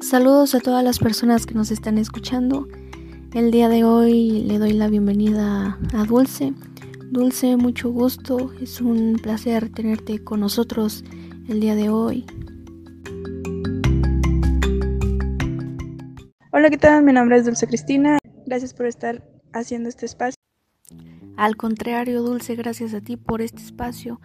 Saludos 0.00 0.54
a 0.54 0.60
todas 0.60 0.84
las 0.84 0.98
personas 0.98 1.44
que 1.44 1.54
nos 1.54 1.70
están 1.70 1.98
escuchando. 1.98 2.68
El 3.34 3.50
día 3.50 3.68
de 3.68 3.84
hoy 3.84 4.44
le 4.46 4.58
doy 4.58 4.72
la 4.72 4.88
bienvenida 4.88 5.76
a 5.94 6.04
Dulce. 6.04 6.54
Dulce, 7.10 7.56
mucho 7.56 7.90
gusto. 7.90 8.52
Es 8.60 8.80
un 8.80 9.18
placer 9.20 9.70
tenerte 9.70 10.22
con 10.22 10.40
nosotros 10.40 11.04
el 11.48 11.60
día 11.60 11.74
de 11.74 11.88
hoy. 11.88 12.24
Hola, 16.68 16.76
¿qué 16.76 16.86
tal? 16.86 17.02
Mi 17.02 17.14
nombre 17.14 17.38
es 17.38 17.46
Dulce 17.46 17.66
Cristina. 17.66 18.18
Gracias 18.44 18.74
por 18.74 18.84
estar 18.84 19.26
haciendo 19.54 19.88
este 19.88 20.04
espacio. 20.04 20.34
Al 21.38 21.56
contrario, 21.56 22.22
Dulce, 22.22 22.56
gracias 22.56 22.92
a 22.92 23.00
ti 23.00 23.16
por 23.16 23.40
este 23.40 23.62
espacio. 23.62 24.20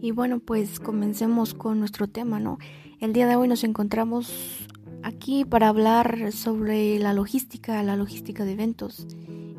Y 0.00 0.10
bueno, 0.10 0.40
pues 0.40 0.80
comencemos 0.80 1.52
con 1.52 1.80
nuestro 1.80 2.06
tema, 2.08 2.40
¿no? 2.40 2.56
El 2.98 3.12
día 3.12 3.26
de 3.26 3.36
hoy 3.36 3.46
nos 3.46 3.62
encontramos 3.62 4.66
aquí 5.02 5.44
para 5.44 5.68
hablar 5.68 6.32
sobre 6.32 6.98
la 6.98 7.12
logística, 7.12 7.82
la 7.82 7.96
logística 7.96 8.46
de 8.46 8.52
eventos. 8.52 9.06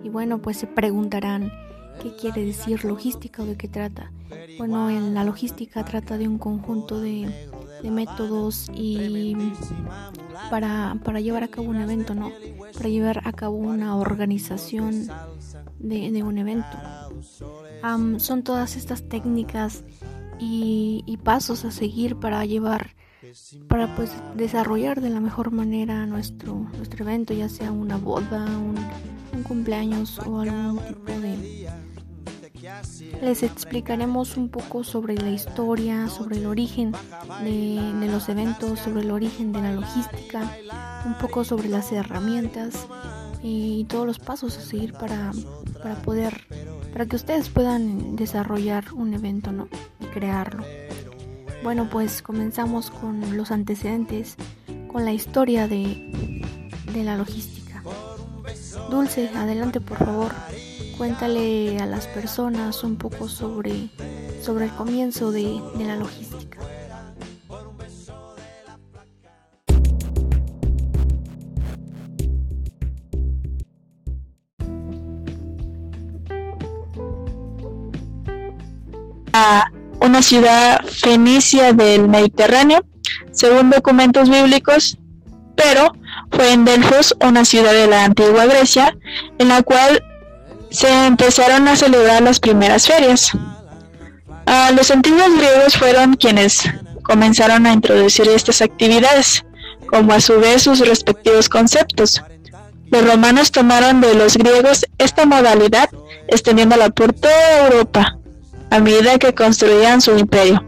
Y 0.04 0.10
bueno, 0.10 0.42
pues 0.42 0.58
se 0.58 0.66
preguntarán, 0.66 1.52
¿qué 2.02 2.16
quiere 2.16 2.44
decir 2.44 2.84
logística 2.84 3.44
o 3.44 3.46
de 3.46 3.58
qué 3.58 3.68
trata? 3.68 4.12
Bueno, 4.58 4.90
en 4.90 5.14
la 5.14 5.24
logística 5.24 5.86
trata 5.86 6.18
de 6.18 6.28
un 6.28 6.40
conjunto 6.40 7.00
de, 7.00 7.30
de 7.84 7.92
métodos 7.92 8.72
y 8.74 9.36
para, 10.50 10.98
para, 11.04 11.20
llevar 11.20 11.44
a 11.44 11.50
cabo 11.50 11.70
un 11.70 11.76
evento, 11.76 12.16
¿no? 12.16 12.32
Para 12.74 12.90
llevar 12.90 13.22
a 13.28 13.34
cabo 13.34 13.58
una 13.58 13.98
organización 13.98 15.08
de, 15.80 16.12
de 16.12 16.24
un 16.24 16.38
evento. 16.38 16.78
son 18.18 18.44
todas 18.44 18.78
estas 18.78 19.08
técnicas 19.08 19.84
y, 20.40 21.04
y, 21.06 21.18
pasos 21.18 21.66
a 21.66 21.72
seguir 21.72 22.16
para 22.16 22.44
llevar, 22.46 22.96
para 23.68 23.96
pues 23.96 24.12
desarrollar 24.36 25.02
de 25.02 25.10
la 25.10 25.20
mejor 25.20 25.52
manera 25.52 26.06
nuestro, 26.06 26.56
nuestro 26.78 27.04
evento, 27.04 27.34
ya 27.34 27.50
sea 27.50 27.72
una 27.72 27.98
boda, 27.98 28.46
un, 28.58 28.76
un 29.34 29.44
cumpleaños 29.44 30.20
o 30.20 30.40
algún 30.40 30.80
tipo 30.88 31.12
de, 31.20 31.63
les 33.22 33.44
explicaremos 33.44 34.38
un 34.38 34.50
poco 34.50 34.84
sobre 34.84 35.16
la 35.16 35.30
historia, 35.30 36.08
sobre 36.08 36.38
el 36.38 36.46
origen 36.46 36.92
de, 37.44 38.08
los 38.10 38.30
eventos, 38.30 38.80
sobre 38.80 39.02
el 39.02 39.12
origen 39.12 39.52
de 39.52 39.62
la 39.62 39.74
logística, 39.74 40.58
un 41.06 41.16
poco 41.16 41.44
sobre 41.44 41.70
las 41.70 41.92
herramientas 41.92 42.88
y 43.42 43.86
todos 43.86 44.06
los 44.06 44.20
pasos 44.20 44.58
a 44.58 44.62
seguir 44.62 44.94
para, 44.94 45.32
para 45.82 45.96
poder, 46.02 46.48
para 46.92 47.06
que 47.06 47.16
ustedes 47.16 47.50
puedan 47.50 48.16
desarrollar 48.16 48.94
un 48.94 49.14
evento 49.14 49.52
¿no? 49.52 49.68
y 50.00 50.06
crearlo. 50.06 50.64
Bueno, 51.64 51.90
pues 51.90 52.22
comenzamos 52.22 52.92
con 52.92 53.38
los 53.38 53.52
antecedentes, 53.52 54.36
con 54.92 55.06
la 55.06 55.14
historia 55.14 55.68
de, 55.68 56.42
de 56.94 57.04
la 57.04 57.16
logística. 57.16 57.82
Dulce, 58.90 59.30
adelante 59.30 59.80
por 59.80 59.98
favor. 59.98 60.32
Cuéntale 60.98 61.80
a 61.80 61.86
las 61.86 62.08
personas 62.08 62.84
un 62.84 62.96
poco 62.96 63.28
sobre, 63.28 63.90
sobre 64.42 64.66
el 64.66 64.72
comienzo 64.72 65.32
de, 65.32 65.62
de 65.76 65.86
la 65.86 65.96
logística. 65.96 66.60
A 79.34 79.66
una 80.00 80.22
ciudad 80.22 80.86
fenicia 80.86 81.74
del 81.74 82.08
Mediterráneo, 82.08 82.86
según 83.32 83.72
documentos 83.72 84.30
bíblicos, 84.30 84.98
pero 85.56 85.92
fue 86.32 86.54
en 86.54 86.66
Delfos, 86.66 87.16
una 87.20 87.44
ciudad 87.46 87.74
de 87.74 87.88
la 87.88 88.06
antigua 88.06 88.46
Grecia, 88.46 88.96
en 89.40 89.48
la 89.48 89.64
cual 89.64 90.04
se 90.74 91.06
empezaron 91.06 91.68
a 91.68 91.76
celebrar 91.76 92.24
las 92.24 92.40
primeras 92.40 92.88
ferias. 92.88 93.32
Ah, 94.46 94.72
los 94.76 94.90
antiguos 94.92 95.38
griegos 95.38 95.78
fueron 95.78 96.16
quienes 96.16 96.64
comenzaron 97.04 97.66
a 97.68 97.74
introducir 97.74 98.28
estas 98.28 98.62
actividades, 98.62 99.46
como 99.88 100.14
a 100.14 100.20
su 100.20 100.40
vez 100.40 100.64
sus 100.64 100.80
respectivos 100.80 101.48
conceptos. 101.48 102.22
Los 102.90 103.06
romanos 103.06 103.52
tomaron 103.52 104.02
de 104.02 104.16
los 104.16 104.36
griegos 104.36 104.86
esta 104.98 105.26
modalidad, 105.26 105.90
extendiéndola 106.28 106.90
por 106.90 107.14
toda 107.14 107.68
Europa, 107.68 108.18
a 108.72 108.80
medida 108.80 109.20
que 109.20 109.34
construían 109.34 110.02
su 110.02 110.18
imperio. 110.18 110.64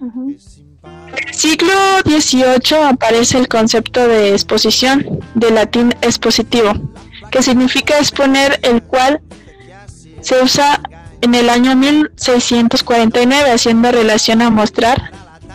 En 0.00 1.28
el 1.28 1.34
siglo 1.34 1.72
XVIII 2.04 2.84
aparece 2.88 3.38
el 3.38 3.48
concepto 3.48 4.06
de 4.06 4.30
exposición, 4.32 5.20
de 5.34 5.50
latín 5.50 5.94
expositivo, 6.00 6.72
que 7.30 7.42
significa 7.42 7.98
exponer, 7.98 8.58
el 8.62 8.82
cual 8.82 9.20
se 10.20 10.42
usa 10.42 10.80
en 11.20 11.34
el 11.34 11.48
año 11.48 11.76
1649 11.76 13.50
haciendo 13.50 13.90
relación 13.92 14.42
a 14.42 14.50
mostrar, 14.50 15.10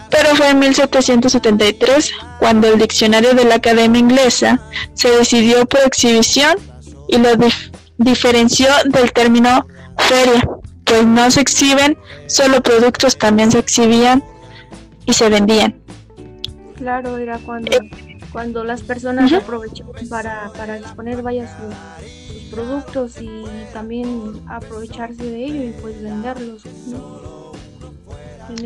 pero 0.09 0.35
fue 0.35 0.49
en 0.49 0.59
1773 0.59 2.11
cuando 2.39 2.67
el 2.67 2.79
diccionario 2.79 3.33
de 3.33 3.45
la 3.45 3.55
Academia 3.55 3.99
Inglesa 3.99 4.59
se 4.93 5.09
decidió 5.09 5.65
por 5.65 5.81
exhibición 5.81 6.55
y 7.07 7.17
lo 7.17 7.29
diferenció 7.97 8.67
del 8.85 9.11
término 9.13 9.65
feria, 9.97 10.47
pues 10.83 11.05
no 11.05 11.29
se 11.31 11.41
exhiben 11.41 11.97
solo 12.27 12.61
productos, 12.61 13.17
también 13.17 13.51
se 13.51 13.59
exhibían 13.59 14.23
y 15.05 15.13
se 15.13 15.29
vendían. 15.29 15.75
Claro, 16.75 17.17
era 17.17 17.37
cuando 17.39 17.71
cuando 18.31 18.63
las 18.63 18.81
personas 18.81 19.31
aprovechan 19.33 19.87
para, 20.09 20.51
para 20.53 20.77
exponer 20.77 21.21
vaya 21.21 21.47
sus, 21.47 21.75
productos 22.51 23.19
y 23.21 23.43
también 23.73 24.33
aprovecharse 24.47 25.23
de 25.23 25.45
ello 25.45 25.63
y 25.63 25.71
pues 25.81 26.01
venderlos. 26.03 26.63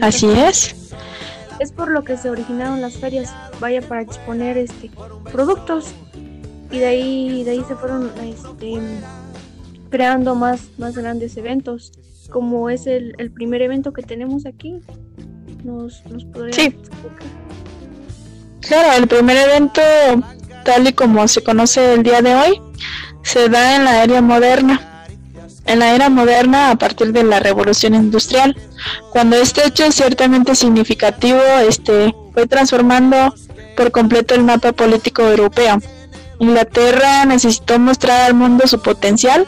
Así 0.02 0.28
es. 0.28 0.92
Es 1.59 1.72
por 1.72 1.90
lo 1.90 2.04
que 2.04 2.18
se 2.18 2.30
originaron 2.30 2.81
las 2.81 2.98
ferias, 2.98 3.34
vaya 3.62 3.81
para 3.81 4.02
exponer 4.02 4.58
este 4.58 4.92
productos 5.31 5.94
y 6.72 6.80
de 6.80 6.86
ahí 6.86 7.44
de 7.44 7.52
ahí 7.52 7.64
se 7.66 7.75
fueron 7.75 8.12
este, 8.22 8.81
creando 9.90 10.36
más 10.36 10.68
más 10.78 10.98
grandes 10.98 11.38
eventos, 11.38 11.94
como 12.30 12.70
es 12.70 12.88
el, 12.88 13.14
el 13.20 13.31
primer 13.31 13.62
evento 13.62 13.94
que 13.94 14.02
tenemos 14.02 14.46
aquí. 14.46 14.81
Nos, 15.64 16.06
nos 16.08 16.25
podría 16.25 16.54
sí. 16.54 16.75
Claro, 18.68 18.94
el 18.98 19.08
primer 19.08 19.38
evento, 19.38 19.81
tal 20.64 20.88
y 20.88 20.94
como 20.94 21.28
se 21.28 21.44
conoce 21.44 21.94
el 21.94 22.03
día 22.03 22.22
de 22.22 22.36
hoy, 22.36 22.62
se 23.22 23.48
da 23.48 23.76
en 23.76 23.86
la 23.86 24.03
era 24.03 24.22
moderna. 24.22 25.08
En 25.66 25.80
la 25.80 25.94
era 25.96 26.09
moderna, 26.09 26.72
a 26.72 26.75
partir 26.75 27.12
de 27.12 27.24
la 27.24 27.40
revolución 27.40 27.94
industrial, 27.94 28.56
cuando 29.12 29.36
este 29.36 29.68
hecho 29.68 29.92
ciertamente 29.92 30.56
significativo 30.56 31.40
este, 31.68 32.16
fue 32.34 32.48
transformando 32.48 33.34
por 33.75 33.92
completo 33.92 34.36
el 34.36 34.44
mapa 34.44 34.72
político 34.72 35.24
europeo. 35.24 35.80
Inglaterra 36.40 37.25
necesitó 37.25 37.80
mostrar 37.80 38.22
al 38.22 38.34
mundo 38.34 38.68
su 38.68 38.81
potencial 38.81 39.48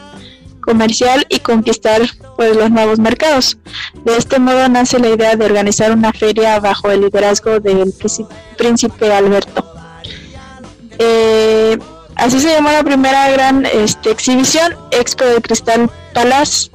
comercial 0.68 1.24
y 1.30 1.38
conquistar 1.38 2.02
pues, 2.36 2.54
los 2.54 2.70
nuevos 2.70 2.98
mercados. 2.98 3.56
De 4.04 4.18
este 4.18 4.38
modo 4.38 4.68
nace 4.68 4.98
la 4.98 5.08
idea 5.08 5.34
de 5.34 5.46
organizar 5.46 5.92
una 5.92 6.12
feria 6.12 6.60
bajo 6.60 6.90
el 6.90 7.00
liderazgo 7.00 7.58
del 7.58 7.94
príncipe 8.58 9.10
Alberto. 9.10 9.64
Eh, 10.98 11.78
así 12.16 12.38
se 12.38 12.50
llamó 12.50 12.70
la 12.70 12.84
primera 12.84 13.30
gran 13.30 13.64
este, 13.64 14.10
exhibición, 14.10 14.76
Expo 14.90 15.24
de 15.24 15.40
Cristal 15.40 15.90
Palace, 16.12 16.70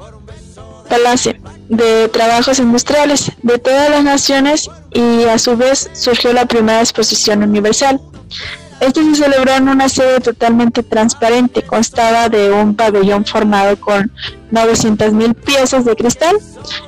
Palace, 0.90 1.40
de 1.70 2.08
trabajos 2.10 2.58
industriales 2.58 3.32
de 3.44 3.60
todas 3.60 3.92
las 3.92 4.04
naciones 4.04 4.72
y 4.92 5.26
a 5.26 5.38
su 5.38 5.56
vez 5.56 5.92
surgió 5.94 6.34
la 6.34 6.48
primera 6.48 6.80
exposición 6.80 7.44
universal. 7.44 8.02
Este 8.80 9.04
se 9.04 9.16
celebró 9.16 9.52
en 9.54 9.70
una 9.70 9.88
sede 9.88 10.20
totalmente 10.20 10.84
transparente, 10.84 11.62
constaba 11.64 12.30
de 12.30 12.52
un 12.52 12.76
pabellón 12.76 13.26
formado 13.26 13.80
con 13.80 14.12
900.000 14.52 15.36
piezas 15.36 15.86
de 15.86 15.96
cristal, 15.96 16.38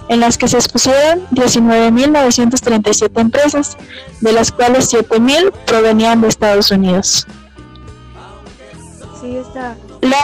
en 0.09 0.19
las 0.19 0.37
que 0.37 0.47
se 0.47 0.57
expusieron 0.57 1.25
19.937 1.31 3.19
empresas, 3.19 3.77
de 4.21 4.31
las 4.33 4.51
cuales 4.51 4.93
7.000 4.93 5.51
provenían 5.65 6.21
de 6.21 6.27
Estados 6.27 6.71
Unidos. 6.71 7.25
Sí, 9.21 9.37
esta, 9.37 9.75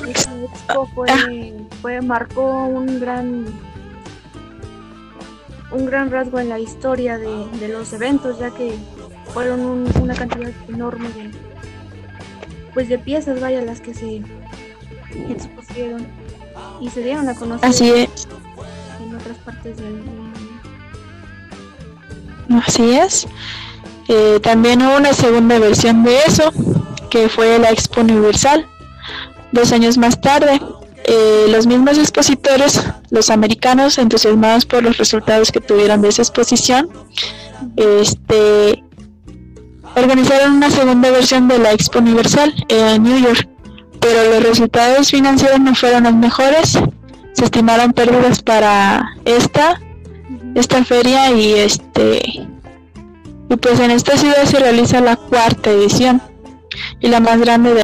expo 0.07 0.87
fue, 0.93 1.53
fue, 1.81 2.01
marcó 2.01 2.65
un 2.65 2.99
gran 2.99 3.45
un 5.71 5.85
gran 5.85 6.11
rasgo 6.11 6.37
en 6.39 6.49
la 6.49 6.59
historia 6.59 7.17
de, 7.17 7.47
de 7.59 7.69
los 7.69 7.93
eventos, 7.93 8.37
ya 8.39 8.51
que 8.51 8.77
fueron 9.33 9.87
una 10.01 10.13
cantidad 10.13 10.51
enorme 10.67 11.07
de, 11.09 11.31
pues 12.73 12.89
de 12.89 12.97
piezas, 12.99 13.39
vaya, 13.39 13.61
las 13.61 13.81
que 13.81 13.93
se 13.93 14.21
expusieron 15.29 16.07
y 16.79 16.89
se 16.89 17.03
dieron 17.03 17.29
a 17.29 17.35
conocer 17.35 17.69
Así 17.69 17.89
es. 17.89 18.27
en 19.01 19.15
otras 19.15 19.37
partes 19.39 19.77
del 19.77 19.93
mundo. 19.93 20.39
Así 22.65 22.91
es. 22.95 23.27
Eh, 24.07 24.39
también 24.41 24.81
hubo 24.81 24.97
una 24.97 25.13
segunda 25.13 25.57
versión 25.59 26.03
de 26.03 26.17
eso, 26.27 26.51
que 27.09 27.29
fue 27.29 27.57
la 27.59 27.71
Expo 27.71 28.01
Universal. 28.01 28.67
Dos 29.51 29.71
años 29.71 29.97
más 29.97 30.19
tarde, 30.19 30.61
eh, 31.03 31.45
los 31.49 31.67
mismos 31.67 31.97
expositores, 31.97 32.81
los 33.09 33.29
americanos, 33.29 33.97
entusiasmados 33.97 34.65
por 34.65 34.83
los 34.83 34.97
resultados 34.97 35.51
que 35.51 35.59
tuvieron 35.59 36.01
de 36.01 36.09
esa 36.09 36.21
exposición, 36.21 36.89
este, 37.75 38.83
organizaron 39.95 40.53
una 40.53 40.69
segunda 40.69 41.11
versión 41.11 41.47
de 41.47 41.59
la 41.59 41.71
Expo 41.71 41.99
Universal 41.99 42.53
en 42.69 43.03
New 43.03 43.19
York, 43.19 43.47
pero 43.99 44.31
los 44.31 44.43
resultados 44.43 45.09
financieros 45.09 45.59
no 45.59 45.75
fueron 45.75 46.03
los 46.03 46.13
mejores. 46.13 46.79
Se 47.33 47.45
estimaron 47.45 47.93
pérdidas 47.93 48.41
para 48.41 49.15
esta 49.25 49.79
esta 50.53 50.83
feria 50.83 51.31
y 51.31 51.53
este 51.53 52.47
y 53.49 53.55
pues 53.57 53.79
en 53.79 53.91
esta 53.91 54.17
ciudad 54.17 54.43
se 54.45 54.59
realiza 54.59 55.01
la 55.01 55.15
cuarta 55.15 55.71
edición 55.71 56.21
y 56.99 57.07
la 57.07 57.19
más 57.19 57.39
grande 57.39 57.73
de 57.73 57.83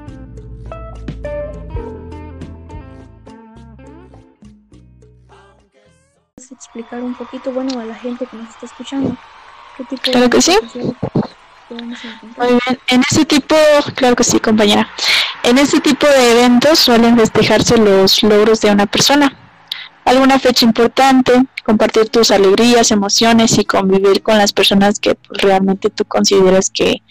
¿Puedes 6.36 6.52
explicar 6.52 7.04
un 7.04 7.16
poquito, 7.16 7.52
bueno, 7.52 7.80
a 7.80 7.86
la 7.86 7.96
gente 7.96 8.26
que 8.26 8.38
nos 8.38 8.50
está 8.50 8.66
escuchando, 8.66 9.18
qué 9.76 9.84
tipo 9.86 10.04
Claro 10.04 10.30
que 10.30 10.42
sí. 10.42 10.58
Muy 11.70 12.48
bien, 12.48 12.80
en 12.88 13.02
ese 13.10 13.26
tipo, 13.26 13.56
claro 13.96 14.16
que 14.16 14.24
sí, 14.24 14.40
compañera. 14.40 14.88
En 15.44 15.58
este 15.58 15.80
tipo 15.82 16.08
de 16.08 16.32
eventos 16.32 16.80
suelen 16.80 17.18
festejarse 17.18 17.78
los 17.78 18.24
logros 18.24 18.62
de 18.62 18.72
una 18.72 18.86
persona. 18.86 19.36
Alguna 20.06 20.40
fecha 20.40 20.66
importante, 20.66 21.46
compartir 21.66 22.08
tus 22.10 22.32
alegrías, 22.32 22.92
emociones 22.92 23.58
y 23.58 23.66
convivir 23.66 24.22
con 24.22 24.38
las 24.38 24.54
personas 24.54 25.00
que 25.00 25.16
pues, 25.16 25.42
realmente 25.42 25.90
tú 25.90 26.06
consideras 26.06 26.70
que, 26.70 27.02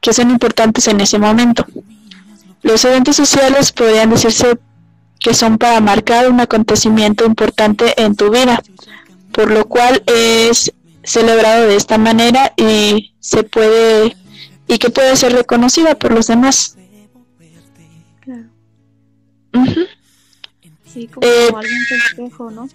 que 0.00 0.12
son 0.12 0.30
importantes 0.30 0.86
en 0.86 1.00
ese 1.00 1.18
momento. 1.18 1.66
Los 2.62 2.84
eventos 2.84 3.16
sociales 3.16 3.72
podrían 3.72 4.10
decirse 4.10 4.58
que 5.18 5.34
son 5.34 5.58
para 5.58 5.80
marcar 5.80 6.30
un 6.30 6.40
acontecimiento 6.40 7.24
importante 7.24 8.00
en 8.00 8.14
tu 8.14 8.30
vida, 8.30 8.62
por 9.32 9.50
lo 9.50 9.66
cual 9.66 10.02
es 10.06 10.72
celebrado 11.02 11.66
de 11.66 11.76
esta 11.76 11.98
manera 11.98 12.52
y 12.56 13.14
se 13.26 13.42
puede 13.42 14.16
y 14.68 14.78
que 14.78 14.88
puede 14.90 15.16
ser 15.16 15.32
reconocida 15.32 15.96
por 15.98 16.12
los 16.12 16.28
demás. 16.28 16.76
Claro. 18.20 18.48
Ujú. 19.52 19.80
Sí, 20.84 21.08
como 21.08 21.26
Eh, 21.26 21.46
algún 21.48 21.84
festejo, 21.88 22.50
¿no? 22.52 22.68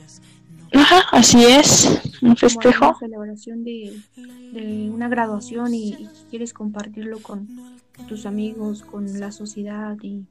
Ajá, 0.73 0.99
así 1.11 1.43
es, 1.45 2.01
un 2.21 2.35
festejo. 2.35 2.85
alguna 2.85 2.99
celebración 2.99 3.63
de, 3.63 4.01
de 4.15 4.89
una 4.91 5.07
graduación 5.07 5.73
y, 5.73 5.93
y 5.93 6.09
quieres 6.29 6.53
compartirlo 6.53 7.19
con 7.19 7.47
tus 8.09 8.25
amigos, 8.25 8.83
con 8.83 9.19
la 9.19 9.31
sociedad 9.31 9.95
y 10.01 10.25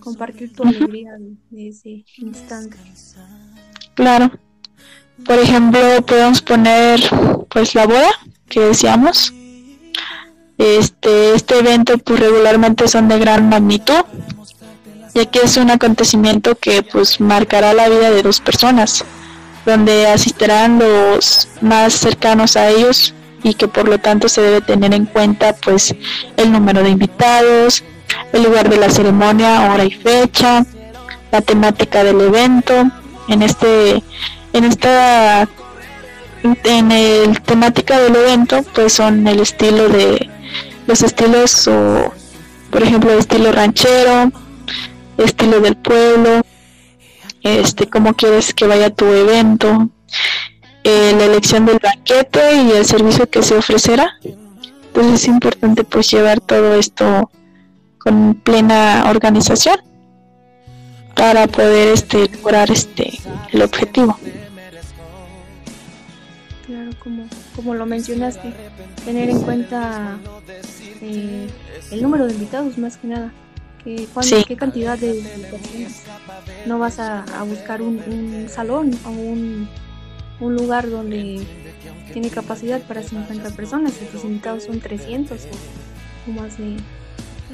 compartir 0.00 0.52
tu 0.52 0.62
alegría 0.62 1.12
de, 1.14 1.34
de 1.50 1.68
ese 1.68 2.04
instante. 2.18 2.76
Claro. 3.94 4.30
Por 5.24 5.38
ejemplo, 5.38 5.80
podemos 6.06 6.40
poner 6.42 7.00
pues 7.48 7.74
la 7.74 7.86
boda 7.86 8.10
que 8.48 8.60
decíamos. 8.60 9.32
Este, 10.58 11.34
este 11.34 11.58
evento 11.58 11.96
pues 11.98 12.20
regularmente 12.20 12.86
son 12.88 13.08
de 13.08 13.18
gran 13.18 13.48
magnitud, 13.48 14.04
ya 15.14 15.24
que 15.26 15.40
es 15.40 15.56
un 15.56 15.70
acontecimiento 15.70 16.54
que 16.54 16.82
pues 16.82 17.20
marcará 17.20 17.72
la 17.72 17.88
vida 17.88 18.10
de 18.10 18.22
dos 18.22 18.40
personas, 18.40 19.04
donde 19.64 20.06
asistirán 20.06 20.78
los 20.78 21.48
más 21.60 21.94
cercanos 21.94 22.56
a 22.56 22.68
ellos 22.68 23.14
y 23.42 23.54
que 23.54 23.68
por 23.68 23.88
lo 23.88 23.98
tanto 23.98 24.28
se 24.28 24.42
debe 24.42 24.60
tener 24.60 24.92
en 24.92 25.06
cuenta 25.06 25.54
pues 25.54 25.94
el 26.36 26.52
número 26.52 26.82
de 26.82 26.90
invitados, 26.90 27.82
el 28.32 28.42
lugar 28.42 28.68
de 28.68 28.76
la 28.76 28.90
ceremonia, 28.90 29.72
hora 29.72 29.84
y 29.84 29.92
fecha, 29.92 30.64
la 31.32 31.40
temática 31.40 32.04
del 32.04 32.20
evento. 32.20 32.90
En 33.28 33.42
este 33.42 34.02
en 34.52 34.64
esta 34.64 35.48
en 36.64 36.92
el 36.92 37.40
temática 37.42 37.98
del 38.00 38.16
evento 38.16 38.62
pues 38.74 38.94
son 38.94 39.26
el 39.26 39.40
estilo 39.40 39.88
de 39.88 40.30
los 40.86 41.02
estilos 41.02 41.68
o 41.68 42.12
por 42.70 42.82
ejemplo 42.82 43.12
el 43.12 43.18
estilo 43.18 43.52
ranchero 43.52 44.32
estilo 45.18 45.60
del 45.60 45.76
pueblo 45.76 46.40
este 47.42 47.88
cómo 47.88 48.14
quieres 48.14 48.54
que 48.54 48.66
vaya 48.66 48.90
tu 48.90 49.04
evento 49.04 49.90
eh, 50.82 51.14
la 51.16 51.24
elección 51.26 51.66
del 51.66 51.78
banquete 51.78 52.62
y 52.62 52.72
el 52.72 52.86
servicio 52.86 53.28
que 53.28 53.42
se 53.42 53.54
ofrecerá. 53.54 54.18
Entonces 54.22 55.22
es 55.22 55.28
importante 55.28 55.84
pues 55.84 56.10
llevar 56.10 56.40
todo 56.40 56.74
esto 56.74 57.30
con 57.98 58.34
plena 58.34 59.04
organización 59.10 59.76
para 61.14 61.46
poder 61.46 61.88
este 61.88 62.28
lograr 62.28 62.70
este 62.70 63.20
el 63.52 63.62
objetivo 63.62 64.18
como, 66.98 67.26
como 67.56 67.74
lo 67.74 67.86
mencionaste, 67.86 68.52
tener 69.04 69.30
en 69.30 69.40
cuenta 69.42 70.18
eh, 71.02 71.48
el 71.90 72.02
número 72.02 72.26
de 72.26 72.34
invitados 72.34 72.78
más 72.78 72.96
que 72.96 73.06
nada. 73.08 73.32
Que 73.84 74.06
cuándo- 74.12 74.36
Sí. 74.36 74.44
¿Qué 74.46 74.56
cantidad 74.56 74.98
de, 74.98 75.14
personas? 75.50 76.02
No 76.66 76.78
vas 76.78 76.98
a, 76.98 77.24
a 77.38 77.42
buscar 77.44 77.80
un, 77.80 77.98
un 78.06 78.46
salón 78.50 78.96
o 79.06 79.10
un, 79.10 79.68
un 80.40 80.54
lugar 80.56 80.90
donde 80.90 81.46
tiene 82.12 82.28
capacidad 82.28 82.80
para 82.82 83.02
50 83.02 83.50
personas 83.50 83.94
y 84.02 84.04
tus 84.06 84.24
invitados 84.24 84.64
son 84.64 84.80
300 84.80 85.38
o, 86.26 86.30
o 86.30 86.32
más 86.34 86.58
de, 86.58 86.72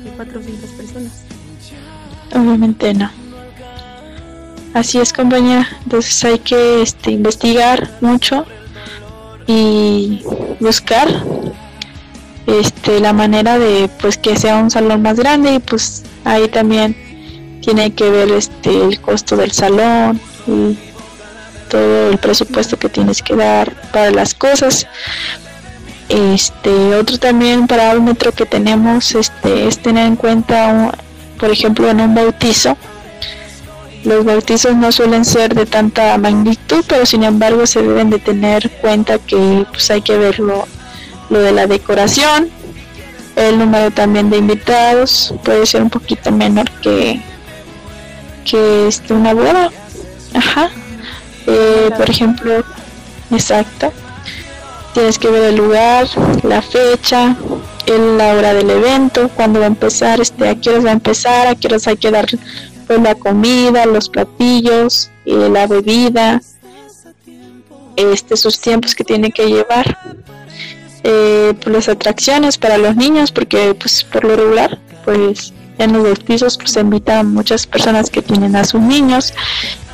de 0.03 0.11
400 0.17 0.71
personas. 0.71 1.23
Obviamente 2.35 2.93
no. 2.93 3.11
Así 4.75 4.99
es, 4.99 5.13
compañera. 5.13 5.67
Entonces 5.85 6.23
hay 6.25 6.39
que 6.41 6.83
este, 6.83 7.13
investigar 7.13 7.89
mucho 8.01 8.45
y 9.47 10.23
buscar 10.61 11.09
este 12.47 13.01
la 13.01 13.13
manera 13.13 13.59
de 13.59 13.89
pues 14.01 14.19
que 14.19 14.37
sea 14.37 14.57
un 14.59 14.71
salón 14.71 15.03
más 15.03 15.17
grande 15.19 15.55
y 15.55 15.59
pues 15.59 16.05
ahí 16.25 16.49
también 16.49 16.97
tiene 17.63 17.93
que 17.93 18.09
ver 18.11 18.31
este 18.31 18.71
el 18.85 19.01
costo 19.01 19.37
del 19.37 19.53
salón 19.53 20.21
y 20.47 20.79
todo 21.69 22.11
el 22.11 22.19
presupuesto 22.19 22.79
que 22.79 22.89
tienes 22.89 23.23
que 23.23 23.35
dar 23.35 23.75
para 23.93 24.11
las 24.13 24.35
cosas. 24.35 24.87
Este 26.09 26.71
otro 26.95 27.19
también 27.19 27.67
parámetro 27.67 28.31
que 28.31 28.47
tenemos 28.47 29.13
este 29.17 29.67
es 29.67 29.79
tener 29.81 30.07
en 30.07 30.15
cuenta 30.17 30.69
un- 30.69 30.93
por 31.39 31.51
ejemplo 31.51 31.89
en 31.91 32.01
un 32.01 32.15
bautizo 32.15 32.77
los 34.07 34.25
bautizos 34.25 34.75
no 34.77 34.91
suelen 34.93 35.25
ser 35.25 35.55
de 35.55 35.67
tanta 35.67 36.17
magnitud 36.19 36.85
pero 36.89 37.05
sin 37.05 37.25
embargo 37.25 37.67
se 37.67 37.83
deben 37.83 38.09
de 38.11 38.19
tener 38.19 38.71
cuenta 38.81 39.19
que 39.19 39.67
pues 39.71 39.91
hay 39.91 40.01
que 40.01 40.17
ver 40.17 40.39
lo, 40.39 40.67
lo 41.29 41.39
de 41.41 41.53
la 41.53 41.67
decoración 41.67 42.49
el 43.35 43.59
número 43.59 43.91
también 43.91 44.31
de 44.31 44.39
invitados 44.39 45.35
puede 45.45 45.67
ser 45.67 45.83
un 45.83 45.91
poquito 45.91 46.31
menor 46.33 46.71
que 46.83 47.21
que 48.49 48.87
este 48.87 49.13
una 49.13 49.35
boda. 49.35 49.71
Ajá. 50.33 50.71
Eh, 51.49 51.91
por 51.97 52.09
ejemplo 52.09 52.63
exacto. 53.31 53.93
Tienes 54.95 55.19
que 55.19 55.29
ver 55.29 55.43
el 55.51 55.57
lugar 55.57 56.07
la 56.45 56.63
fecha 56.63 57.37
el- 57.87 58.17
la 58.19 58.33
hora 58.35 58.55
del 58.55 58.71
evento 58.71 59.29
cuándo 59.31 59.59
va 59.61 59.67
a 59.67 59.69
empezar 59.69 60.21
este 60.21 60.49
a 60.49 60.55
qué 60.55 60.79
va 60.79 60.91
a 60.91 60.93
empezar 60.93 61.47
a 61.49 61.55
qué 61.57 61.67
horas 61.67 61.87
hay 61.89 61.97
que 61.97 62.11
dar 62.11 62.27
pues 62.87 63.01
la 63.01 63.15
comida 63.15 63.87
los 63.87 64.09
platillos 64.09 65.11
eh, 65.25 65.49
la 65.51 65.67
bebida 65.67 66.41
este 67.97 68.37
sus 68.37 68.61
tiempos 68.61 68.95
que 68.95 69.05
tiene 69.05 69.31
que 69.31 69.47
llevar 69.47 69.99
eh, 71.03 71.55
pues, 71.63 71.75
las 71.75 71.89
atracciones 71.89 72.59
para 72.59 72.79
los 72.79 72.97
niños 72.97 73.33
porque 73.33 73.75
pues 73.75 74.05
por 74.05 74.25
lo 74.25 74.37
regular 74.37 74.79
pues 75.05 75.53
en 75.79 75.93
los 75.93 76.03
bautizos 76.03 76.57
pues 76.57 76.73
se 76.73 76.81
invitan 76.81 77.33
muchas 77.33 77.67
personas 77.67 78.11
que 78.11 78.23
tienen 78.23 78.57
a 78.57 78.65
sus 78.65 78.81
niños 78.81 79.33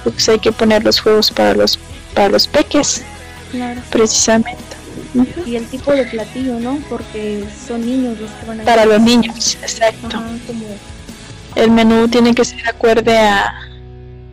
pues 0.04 0.28
hay 0.28 0.38
que 0.38 0.52
poner 0.52 0.84
los 0.84 1.00
juegos 1.00 1.30
para 1.30 1.54
los 1.54 1.78
para 2.14 2.28
los 2.28 2.46
peques 2.46 3.02
Claro. 3.52 3.82
precisamente. 3.90 4.62
Y 5.44 5.56
el 5.56 5.66
tipo 5.66 5.92
de 5.92 6.04
platillo, 6.04 6.58
¿no? 6.58 6.78
Porque 6.88 7.44
son 7.68 7.84
niños 7.84 8.18
los 8.18 8.30
que 8.30 8.46
van 8.46 8.60
a 8.62 8.64
para 8.64 8.86
los 8.86 8.98
niños 9.00 9.58
exacto 9.60 10.06
Ajá, 10.06 10.24
como 10.46 10.64
el 11.54 11.70
menú 11.70 12.08
tiene 12.08 12.34
que 12.34 12.44
ser 12.44 12.68
acorde 12.68 13.18
a, 13.18 13.54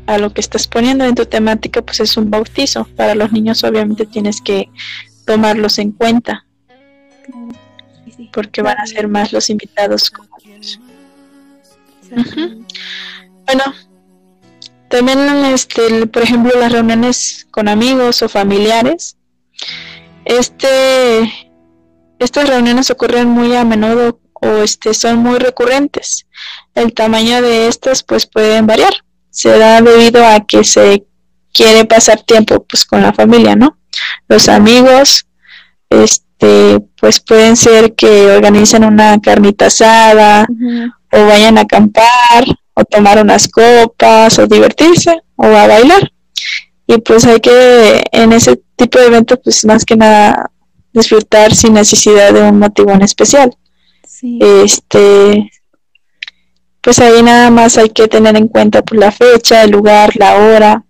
a 0.07 0.17
lo 0.17 0.33
que 0.33 0.41
estás 0.41 0.67
poniendo 0.67 1.05
en 1.05 1.15
tu 1.15 1.25
temática, 1.25 1.81
pues 1.81 1.99
es 1.99 2.17
un 2.17 2.29
bautizo. 2.29 2.87
Para 2.95 3.15
los 3.15 3.31
niños 3.31 3.63
obviamente 3.63 4.05
tienes 4.05 4.41
que 4.41 4.69
tomarlos 5.25 5.77
en 5.77 5.91
cuenta. 5.91 6.45
Porque 8.33 8.61
van 8.61 8.79
a 8.79 8.87
ser 8.87 9.07
más 9.07 9.31
los 9.31 9.49
invitados 9.49 10.11
ellos. 10.43 10.79
Exactamente. 12.09 12.75
Bueno, 13.45 13.63
también, 14.89 15.19
este, 15.45 16.07
por 16.07 16.23
ejemplo, 16.23 16.51
las 16.59 16.71
reuniones 16.71 17.47
con 17.51 17.67
amigos 17.67 18.21
o 18.23 18.29
familiares. 18.29 19.17
Este, 20.25 21.31
estas 22.17 22.49
reuniones 22.49 22.89
ocurren 22.89 23.29
muy 23.29 23.55
a 23.55 23.63
menudo 23.63 24.19
o 24.41 24.63
este, 24.63 24.93
son 24.93 25.17
muy 25.17 25.37
recurrentes. 25.39 26.25
El 26.75 26.93
tamaño 26.93 27.41
de 27.41 27.67
estas 27.67 28.03
pues 28.03 28.25
pueden 28.25 28.67
variar. 28.67 28.93
Se 29.29 29.57
da 29.57 29.81
debido 29.81 30.25
a 30.25 30.45
que 30.45 30.63
se 30.63 31.05
quiere 31.53 31.85
pasar 31.85 32.21
tiempo 32.21 32.63
pues 32.63 32.85
con 32.85 33.01
la 33.01 33.13
familia, 33.13 33.55
¿no? 33.55 33.77
Los 34.27 34.49
amigos, 34.49 35.25
este, 35.89 36.79
pues 36.99 37.19
pueden 37.19 37.57
ser 37.57 37.95
que 37.95 38.27
organicen 38.31 38.83
una 38.83 39.19
carnita 39.19 39.67
asada 39.67 40.47
o 41.11 41.25
vayan 41.25 41.57
a 41.57 41.61
acampar 41.61 42.45
o 42.73 42.83
tomar 42.85 43.21
unas 43.21 43.47
copas 43.47 44.39
o 44.39 44.47
divertirse 44.47 45.21
o 45.35 45.45
a 45.45 45.67
bailar. 45.67 46.11
Y 46.87 46.97
pues 46.99 47.25
hay 47.25 47.39
que 47.39 48.03
en 48.11 48.33
ese 48.33 48.61
tipo 48.75 48.99
de 48.99 49.07
eventos 49.07 49.39
pues 49.43 49.65
más 49.65 49.85
que 49.85 49.95
nada 49.95 50.51
disfrutar 50.93 51.53
sin 51.53 51.73
necesidad 51.73 52.33
de 52.33 52.41
un 52.41 52.59
motivo 52.59 52.91
en 52.91 53.01
especial. 53.01 53.55
Sí. 54.19 54.39
Este 54.41 55.49
pues 56.81 56.99
ahí 56.99 57.21
nada 57.23 57.49
más 57.51 57.77
hay 57.77 57.89
que 57.89 58.07
tener 58.07 58.35
en 58.35 58.47
cuenta 58.47 58.81
pues 58.81 58.99
la 58.99 59.11
fecha, 59.11 59.63
el 59.63 59.71
lugar, 59.71 60.15
la 60.15 60.35
hora 60.37 60.83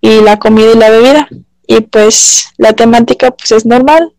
y 0.00 0.20
la 0.20 0.38
comida 0.38 0.72
y 0.72 0.78
la 0.78 0.90
bebida. 0.90 1.28
Y 1.66 1.82
pues 1.82 2.52
la 2.56 2.72
temática 2.72 3.30
pues 3.30 3.52
es 3.52 3.66
normal. 3.66 4.12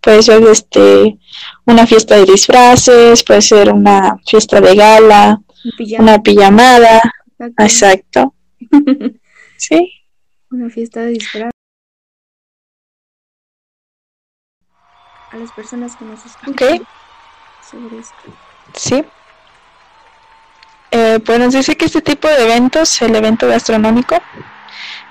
Puede 0.00 0.22
ser 0.22 0.42
este 0.44 1.18
una 1.66 1.86
fiesta 1.86 2.16
de 2.16 2.24
disfraces, 2.24 3.22
puede 3.22 3.42
ser 3.42 3.72
una 3.72 4.16
fiesta 4.26 4.60
de 4.60 4.74
gala, 4.74 5.40
pijama, 5.76 6.02
una 6.02 6.22
pijamada, 6.22 7.00
exacto. 7.58 7.62
exacto. 7.62 8.34
Sí, 9.56 9.92
Una 10.50 10.70
fiesta 10.70 11.02
de 11.02 11.10
disfraz. 11.10 11.50
A 15.30 15.36
las 15.36 15.52
personas 15.52 15.94
que 15.96 16.06
nos 16.06 16.24
escuchan 16.24 16.78
Ok. 16.78 16.86
Sí. 18.74 19.04
Eh, 20.92 21.20
pues 21.24 21.38
nos 21.38 21.54
dice 21.54 21.76
que 21.76 21.84
este 21.84 22.00
tipo 22.00 22.26
de 22.28 22.42
eventos, 22.42 23.00
el 23.02 23.14
evento 23.14 23.46
gastronómico, 23.46 24.20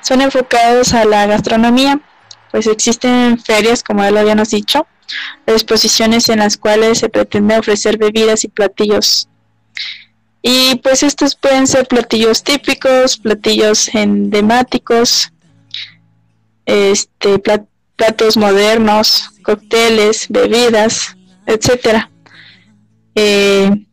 son 0.02 0.22
enfocados 0.22 0.94
a 0.94 1.06
la 1.06 1.26
gastronomía, 1.26 2.00
pues 2.52 2.68
existen 2.68 3.40
ferias, 3.40 3.84
como 3.84 4.04
ya 4.04 4.12
lo 4.12 4.20
habíamos 4.20 4.50
dicho, 4.50 4.88
exposiciones 5.46 6.28
en 6.30 6.40
las 6.40 6.58
cuales 6.58 7.00
se 7.00 7.10
pretende 7.10 7.58
ofrecer 7.58 7.98
bebidas 7.98 8.44
y 8.44 8.50
platillos. 8.50 9.30
Y 10.42 10.76
pues 10.76 11.04
estos 11.04 11.36
pueden 11.36 11.68
ser 11.68 11.88
platillos 11.88 12.44
típicos, 12.44 13.18
platillos 13.18 13.94
endemáticos, 13.94 15.32
este, 16.66 17.40
pla- 17.40 17.66
platos 17.96 18.38
modernos, 18.38 19.32
cócteles, 19.44 20.28
bebidas, 20.30 21.16
etcétera. 21.46 22.10
Eh, 23.22 23.86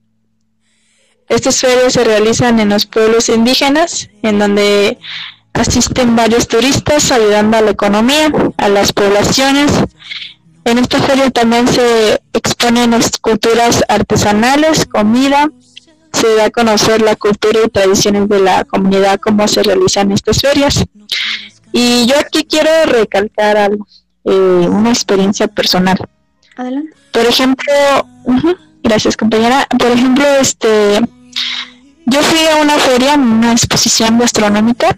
estas 1.29 1.59
ferias 1.59 1.93
se 1.95 2.05
realizan 2.05 2.61
en 2.61 2.69
los 2.69 2.87
pueblos 2.87 3.29
indígenas, 3.29 4.09
en 4.23 4.39
donde 4.39 4.99
asisten 5.53 6.15
varios 6.15 6.47
turistas 6.47 7.11
ayudando 7.11 7.57
a 7.57 7.63
la 7.63 7.73
economía, 7.73 8.31
a 8.57 8.69
las 8.69 8.93
poblaciones. 8.93 9.73
En 10.65 10.79
esta 10.79 11.01
feria 11.01 11.29
también 11.31 11.67
se 11.67 12.21
exponen 12.33 12.93
las 12.93 13.19
culturas 13.19 13.83
artesanales, 13.89 14.87
comida, 14.87 15.51
se 16.13 16.33
da 16.37 16.45
a 16.45 16.51
conocer 16.51 17.03
la 17.03 17.17
cultura 17.17 17.61
y 17.65 17.69
tradiciones 17.69 18.29
de 18.29 18.39
la 18.39 18.65
comunidad, 18.65 19.19
cómo 19.19 19.49
se 19.49 19.65
realizan 19.65 20.13
estas 20.13 20.41
ferias. 20.41 20.85
Y 21.73 22.07
yo 22.07 22.15
aquí 22.21 22.45
quiero 22.45 22.71
recalcar 22.87 23.57
algo, 23.57 23.87
eh, 24.25 24.31
una 24.31 24.91
experiencia 24.91 25.49
personal. 25.49 25.99
Adelante. 26.57 26.95
Por 27.11 27.27
ejemplo, 27.27 27.73
ujú, 28.25 28.57
gracias 28.87 29.17
compañera. 29.17 29.67
Por 29.79 29.91
ejemplo, 29.91 30.25
este, 30.41 31.01
yo 32.07 32.23
fui 32.23 32.39
a 32.53 32.63
una 32.63 32.75
feria, 32.79 33.15
una 33.15 33.53
exposición 33.53 34.19
gastronómica. 34.19 34.97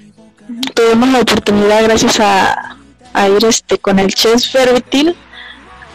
Tuvimos 0.75 1.09
la 1.11 1.21
oportunidad, 1.21 1.83
gracias 1.85 2.21
a, 2.21 2.77
a 3.13 3.29
ir 3.29 3.45
este 3.45 3.79
con 3.79 3.99
el 3.99 4.13
chef 4.15 4.45
Fervitil 4.51 5.17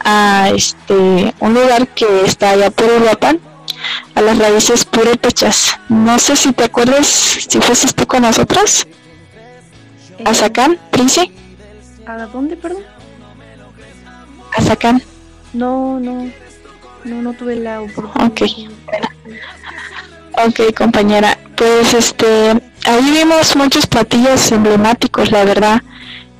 a 0.04 0.50
este 0.54 1.34
un 1.40 1.54
lugar 1.54 1.88
que 1.88 2.06
está 2.26 2.50
allá 2.50 2.70
por 2.70 2.90
Uruapan, 2.90 3.40
a 4.14 4.20
las 4.20 4.36
raíces 4.38 4.84
purépechas. 4.84 5.78
No 5.88 6.18
sé 6.18 6.36
si 6.36 6.52
te 6.52 6.64
acuerdas 6.64 7.06
si 7.48 7.60
fuiste 7.60 7.92
tú 7.92 8.06
con 8.06 8.22
nosotros, 8.22 8.86
Eh, 10.18 10.24
a 10.26 10.34
Zacán, 10.34 10.78
Prince, 10.90 11.30
¿A 12.06 12.26
dónde, 12.26 12.54
perdón? 12.56 12.82
a 14.56 14.62
Zacán. 14.62 15.02
No, 15.52 15.98
no. 15.98 16.30
No, 17.04 17.22
no 17.22 17.32
tuve 17.34 17.56
la 17.56 17.82
oportunidad. 17.82 18.26
Ok. 18.26 18.42
Ok, 20.46 20.74
compañera. 20.76 21.38
Pues 21.56 21.94
este, 21.94 22.50
ahí 22.86 23.10
vimos 23.12 23.54
muchos 23.56 23.86
platillos 23.86 24.50
emblemáticos, 24.52 25.30
la 25.30 25.44
verdad. 25.44 25.82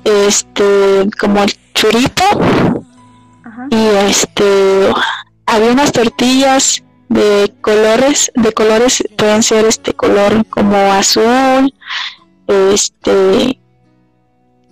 Este, 0.05 1.09
como 1.19 1.43
el 1.43 1.57
churito 1.73 2.25
Ajá. 3.45 3.67
y 3.71 3.87
este, 4.09 4.93
había 5.47 5.73
unas 5.73 5.93
tortillas 5.93 6.83
de 7.09 7.53
colores, 7.61 8.31
de 8.35 8.53
colores 8.53 9.03
pueden 9.17 9.43
ser 9.43 9.65
este 9.65 9.95
color 9.95 10.45
como 10.47 10.77
azul, 10.93 11.73
este, 12.47 13.59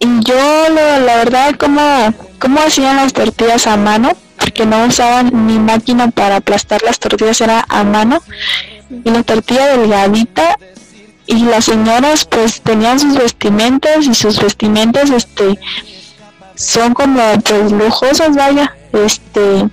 y 0.00 0.24
yo 0.24 0.68
la, 0.68 0.98
la 0.98 1.16
verdad 1.16 1.54
como, 1.56 2.12
como 2.38 2.60
hacían 2.60 2.96
las 2.96 3.12
tortillas 3.12 3.66
a 3.66 3.76
mano, 3.76 4.12
porque 4.52 4.66
no 4.66 4.84
usaban 4.84 5.46
ni 5.46 5.58
máquina 5.58 6.10
para 6.10 6.36
aplastar 6.36 6.82
las 6.82 6.98
tortillas, 6.98 7.40
era 7.40 7.64
a 7.70 7.84
mano. 7.84 8.22
Y 8.90 9.10
la 9.10 9.22
tortilla 9.22 9.78
delgadita 9.78 10.58
y 11.26 11.44
las 11.44 11.64
señoras 11.64 12.26
pues 12.26 12.60
tenían 12.60 13.00
sus 13.00 13.14
vestimentas 13.16 14.06
y 14.06 14.14
sus 14.14 14.38
vestimentas 14.42 15.08
este 15.08 15.58
son 16.54 16.92
como 16.92 17.22
pues 17.40 17.72
lujosas 17.72 18.36
vaya 18.36 18.76
este 18.92 19.70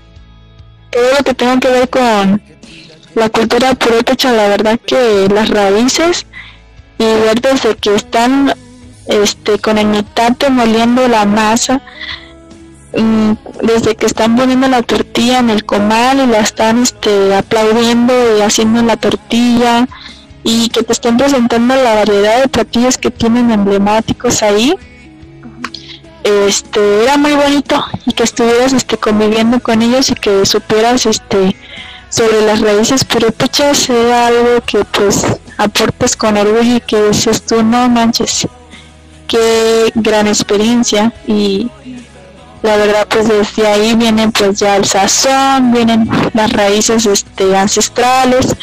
todo 0.92 1.10
lo 1.18 1.24
que 1.26 1.34
tenga 1.34 1.60
que 1.60 1.68
ver 1.68 1.90
con 1.90 2.42
la 3.16 3.30
cultura 3.30 3.74
purépecha 3.74 4.32
la 4.32 4.48
verdad 4.48 4.80
que 4.86 5.28
las 5.34 5.50
raíces 5.50 6.28
y 7.00 7.04
ver 7.04 7.42
desde 7.42 7.76
que 7.76 7.96
están 7.96 8.54
este 9.08 9.58
con 9.58 9.80
el 9.80 9.88
metate 9.88 10.50
moliendo 10.50 11.08
la 11.08 11.26
masa 11.26 11.82
desde 12.92 13.96
que 13.96 14.06
están 14.06 14.36
poniendo 14.36 14.68
la 14.68 14.82
tortilla 14.82 15.40
en 15.40 15.50
el 15.50 15.64
comal 15.66 16.20
y 16.20 16.28
la 16.28 16.40
están 16.40 16.82
este, 16.82 17.36
aplaudiendo 17.36 18.14
y 18.38 18.42
haciendo 18.42 18.82
la 18.82 18.98
tortilla 18.98 19.88
y 20.44 20.70
que 20.70 20.84
te 20.84 20.94
estén 20.94 21.18
presentando 21.18 21.76
la 21.76 21.96
variedad 21.96 22.42
de 22.42 22.48
platillos 22.48 22.98
que 22.98 23.12
tienen 23.12 23.52
emblemáticos 23.52 24.42
ahí 24.42 24.76
este 26.24 27.04
era 27.04 27.18
muy 27.18 27.34
bonito 27.34 27.84
y 28.06 28.14
que 28.14 28.24
estuvieras 28.24 28.74
este 28.74 28.98
conviviendo 28.98 29.60
con 29.60 29.82
ellos 29.82 30.10
y 30.10 30.16
que 30.16 30.46
supieras 30.46 31.06
este 31.06 31.56
sobre 32.10 32.42
las 32.42 32.60
raíces 32.62 33.06
purépechas 33.06 33.90
era 33.90 34.28
algo 34.28 34.62
que 34.66 34.84
pues 34.86 35.26
aportes 35.58 36.16
con 36.16 36.38
orgullo 36.38 36.78
y 36.78 36.82
que 36.82 37.02
dices 37.10 37.46
tú 37.46 37.64
no 37.64 37.88
manches 37.90 38.48
qué 39.28 39.92
gran 39.96 40.28
experiencia 40.28 41.14
y 41.28 41.70
la 42.62 42.78
verdad 42.78 43.08
pues 43.10 43.28
desde 43.28 43.68
ahí 43.68 43.96
vienen 43.96 44.32
pues 44.32 44.60
ya 44.60 44.76
el 44.76 44.86
sazón, 44.86 45.72
vienen 45.72 46.10
las 46.34 46.52
raíces 46.52 47.06
este 47.06 47.56
ancestrales 47.56 48.56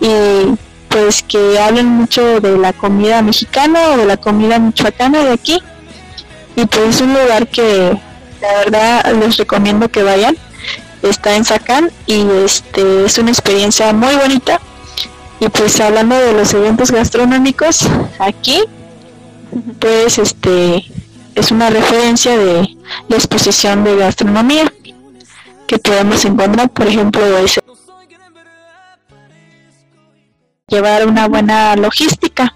y 0.00 0.54
pues 0.88 1.22
que 1.22 1.58
hablen 1.58 1.86
mucho 1.86 2.40
de 2.40 2.56
la 2.58 2.72
comida 2.72 3.22
mexicana 3.22 3.90
o 3.90 3.96
de 3.96 4.06
la 4.06 4.16
comida 4.16 4.58
michoacana 4.58 5.24
de 5.24 5.32
aquí. 5.32 5.62
Y 6.56 6.66
pues 6.66 6.96
es 6.96 7.00
un 7.00 7.14
lugar 7.14 7.46
que 7.48 7.96
la 8.40 8.52
verdad 8.58 9.12
les 9.20 9.36
recomiendo 9.36 9.88
que 9.88 10.02
vayan. 10.02 10.36
Está 11.02 11.36
en 11.36 11.44
Zacán 11.44 11.90
y 12.06 12.26
este 12.44 13.04
es 13.04 13.18
una 13.18 13.30
experiencia 13.30 13.92
muy 13.92 14.16
bonita. 14.16 14.60
Y 15.40 15.48
pues 15.48 15.78
hablando 15.80 16.16
de 16.16 16.32
los 16.32 16.52
eventos 16.54 16.90
gastronómicos 16.90 17.86
aquí 18.18 18.60
pues 19.78 20.18
este 20.18 20.84
es 21.38 21.50
una 21.50 21.70
referencia 21.70 22.36
de 22.36 22.76
la 23.08 23.16
exposición 23.16 23.84
de 23.84 23.96
gastronomía 23.96 24.72
que 25.66 25.78
podemos 25.78 26.24
encontrar 26.24 26.70
por 26.70 26.86
ejemplo 26.86 27.22
es 27.38 27.58
llevar 30.68 31.06
una 31.06 31.28
buena 31.28 31.76
logística 31.76 32.54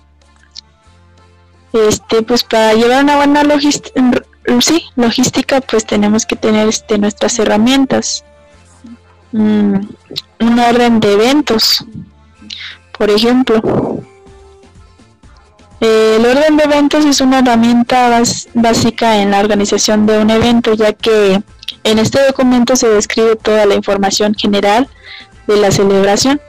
este 1.73 2.23
pues 2.23 2.45
para 2.45 2.75
llevar 2.75 3.05
una 3.05 3.17
buena 3.17 3.43
logística 3.45 4.03
sí 4.61 4.85
logística 4.97 5.61
pues 5.61 5.87
tenemos 5.87 6.27
que 6.27 6.37
tener 6.37 6.69
este 6.69 6.99
nuestras 6.99 7.39
herramientas 7.39 8.25
mm, 9.33 9.77
un 10.43 10.59
orden 10.59 11.01
de 11.01 11.13
eventos. 11.13 11.85
Por 12.97 13.11
ejemplo, 13.11 13.92
el 15.83 16.25
orden 16.25 16.57
de 16.57 16.63
eventos 16.63 17.05
es 17.05 17.21
una 17.21 17.41
herramienta 17.41 18.23
básica 18.55 19.21
en 19.21 19.33
la 19.33 19.41
organización 19.41 20.07
de 20.07 20.19
un 20.21 20.31
evento, 20.31 20.75
ya 20.75 20.93
que 20.93 21.43
en 21.83 21.99
este 21.99 22.25
documento 22.25 22.77
se 22.77 22.89
describe 22.89 23.35
toda 23.35 23.67
la 23.67 23.75
información 23.75 24.35
general 24.35 24.89
de 25.49 25.57
la 25.57 25.73
celebración. 25.73 26.41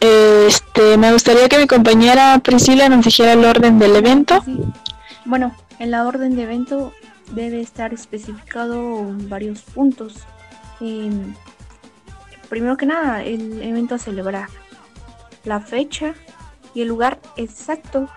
Este, 0.00 0.96
me 0.96 1.12
gustaría 1.12 1.46
que 1.50 1.58
mi 1.58 1.66
compañera 1.66 2.38
Priscila 2.42 2.88
nos 2.88 3.04
dijera 3.04 3.34
el 3.34 3.44
orden 3.44 3.78
del 3.78 3.94
evento. 3.94 4.42
Bueno, 5.26 5.54
en 5.78 5.90
la 5.90 6.06
orden 6.06 6.36
de 6.36 6.44
evento 6.44 6.94
debe 7.32 7.60
estar 7.60 7.92
especificado 7.92 9.04
varios 9.28 9.60
puntos. 9.60 10.14
Em, 10.80 11.34
primero 12.48 12.78
que 12.78 12.86
nada, 12.86 13.22
el 13.22 13.60
evento 13.62 13.94
a 13.94 13.98
celebrar, 13.98 14.48
la 15.44 15.60
fecha, 15.60 16.14
y 16.74 16.82
el 16.82 16.88
lugar 16.88 17.20
exacto 17.36 18.08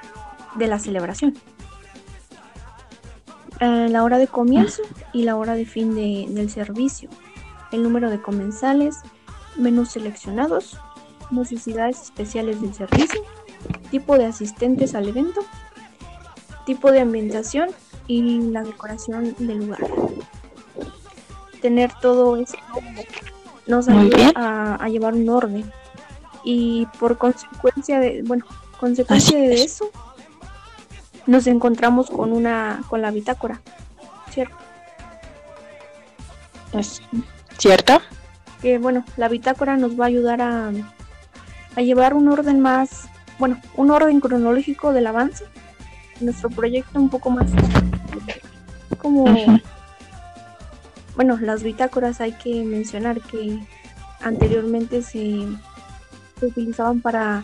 de 0.55 0.67
la 0.67 0.79
celebración. 0.79 1.35
Eh, 3.59 3.87
la 3.89 4.03
hora 4.03 4.17
de 4.17 4.27
comienzo 4.27 4.81
y 5.13 5.23
la 5.23 5.37
hora 5.37 5.55
de 5.55 5.65
fin 5.65 5.95
del 5.95 6.49
servicio, 6.49 7.09
el 7.71 7.83
número 7.83 8.09
de 8.09 8.21
comensales, 8.21 8.97
menús 9.55 9.91
seleccionados, 9.91 10.77
necesidades 11.31 12.01
especiales 12.01 12.61
del 12.61 12.73
servicio, 12.73 13.21
tipo 13.91 14.17
de 14.17 14.25
asistentes 14.25 14.93
al 14.93 15.07
evento, 15.07 15.41
tipo 16.65 16.91
de 16.91 16.99
ambientación 16.99 17.69
y 18.07 18.41
la 18.51 18.63
decoración 18.63 19.35
del 19.39 19.59
lugar. 19.59 19.79
Tener 21.61 21.91
todo 22.01 22.35
eso 22.37 22.57
nos 23.67 23.87
ayuda 23.87 24.31
a 24.75 24.89
llevar 24.89 25.13
un 25.13 25.29
orden 25.29 25.71
y 26.45 26.85
por 26.99 27.17
consecuencia 27.17 27.99
de, 27.99 28.21
bueno, 28.23 28.45
consecuencia 28.79 29.37
de 29.37 29.55
eso, 29.55 29.89
nos 31.25 31.47
encontramos 31.47 32.09
con 32.09 32.31
una, 32.31 32.83
con 32.87 33.01
la 33.01 33.11
bitácora, 33.11 33.61
¿cierto? 34.29 34.55
Es 36.71 37.01
cierto. 37.57 38.01
Que 38.61 38.77
bueno, 38.77 39.03
la 39.17 39.27
bitácora 39.27 39.75
nos 39.75 39.99
va 39.99 40.05
a 40.05 40.07
ayudar 40.07 40.41
a, 40.41 40.71
a 41.75 41.81
llevar 41.81 42.13
un 42.13 42.29
orden 42.29 42.59
más, 42.59 43.09
bueno, 43.39 43.59
un 43.75 43.91
orden 43.91 44.19
cronológico 44.21 44.93
del 44.93 45.07
avance 45.07 45.45
nuestro 46.21 46.49
proyecto 46.49 46.99
un 46.99 47.09
poco 47.09 47.29
más 47.29 47.47
como 48.97 49.25
bueno 51.15 51.37
las 51.39 51.63
bitácoras 51.63 52.21
hay 52.21 52.33
que 52.33 52.63
mencionar 52.63 53.21
que 53.21 53.59
anteriormente 54.21 55.01
se 55.01 55.45
se 56.45 56.51
utilizaban 56.51 57.01
para, 57.01 57.43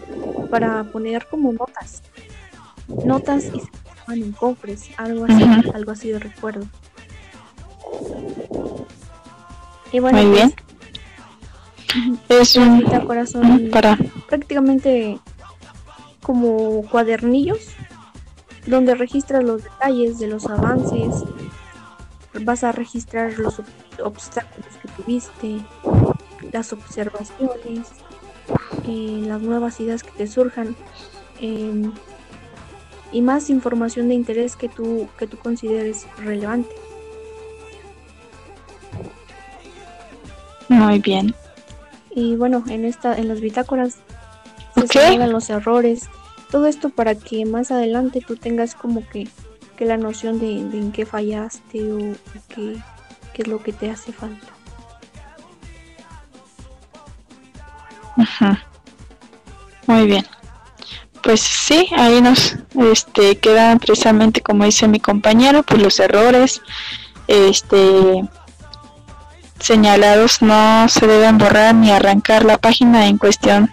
para 0.50 0.84
poner 0.86 1.28
como 1.28 1.54
notas. 1.54 2.04
Notas 3.06 3.46
y 3.46 3.60
se 3.60 3.68
ponían 4.06 4.28
en 4.28 4.32
cofres, 4.34 4.90
algo 4.98 5.26
así, 5.26 5.44
algo 5.74 5.92
así 5.92 6.12
de 6.12 6.20
recuerdo. 6.20 6.66
Y 9.92 10.00
bueno, 10.00 10.22
Muy 10.22 10.32
bien. 10.32 10.54
Pues, 12.28 12.56
es 12.56 12.56
un 12.56 12.82
corazón 13.06 13.70
para 13.72 13.98
prácticamente 14.30 15.20
como 16.22 16.84
cuadernillos 16.90 17.76
donde 18.66 18.96
registras 18.96 19.44
los 19.44 19.64
detalles 19.64 20.20
de 20.20 20.28
los 20.28 20.46
avances, 20.46 21.24
vas 22.42 22.64
a 22.64 22.72
registrar 22.72 23.38
los 23.40 23.60
obstáculos 24.04 24.70
que 24.82 24.88
tuviste, 24.90 25.66
las 26.52 26.72
observaciones, 26.72 27.88
eh, 28.88 29.24
las 29.26 29.42
nuevas 29.42 29.80
ideas 29.80 30.04
que 30.04 30.12
te 30.12 30.28
surjan 30.28 30.76
em, 31.40 31.92
y 33.12 33.22
más 33.22 33.50
información 33.50 34.08
de 34.08 34.16
interés 34.16 34.56
que 34.56 34.70
tú, 34.70 35.08
que 35.18 35.28
tú 35.28 35.38
consideres 35.38 36.08
relevante. 36.18 36.70
Muy 40.70 41.00
bien. 41.00 41.36
Y 42.16 42.36
bueno, 42.36 42.64
en 42.68 42.86
esta, 42.86 43.18
en 43.18 43.28
las 43.28 43.42
bitácoras 43.42 43.98
se 44.76 44.88
señalan 44.88 45.32
los 45.32 45.50
errores, 45.50 46.10
todo 46.50 46.66
esto 46.68 46.90
para 46.90 47.16
que 47.16 47.46
más 47.46 47.72
adelante 47.72 48.22
tú 48.26 48.36
tengas 48.36 48.76
como 48.76 49.08
que, 49.08 49.28
que 49.78 49.86
la 49.86 49.98
noción 49.98 50.40
de, 50.40 50.60
en 50.60 50.92
qué 50.92 51.06
fallaste 51.06 51.92
o 51.92 51.98
qué, 52.50 52.78
qué 53.34 53.42
es 53.42 53.48
lo 53.48 53.62
que 53.62 53.74
te 53.74 53.90
hace 53.90 54.12
falta. 54.12 54.48
Muy 59.88 60.06
bien. 60.06 60.26
Pues 61.22 61.42
sí, 61.42 61.88
ahí 61.96 62.22
nos 62.22 62.56
este, 62.92 63.38
quedan 63.38 63.80
precisamente 63.80 64.42
como 64.42 64.66
dice 64.66 64.88
mi 64.88 65.00
compañero, 65.00 65.64
pues 65.64 65.82
los 65.82 66.00
errores 66.00 66.62
este, 67.28 68.28
señalados 69.60 70.42
no 70.42 70.88
se 70.90 71.06
deben 71.06 71.38
borrar 71.38 71.76
ni 71.76 71.92
arrancar 71.92 72.44
la 72.44 72.58
página 72.58 73.08
en 73.08 73.18
cuestión. 73.18 73.72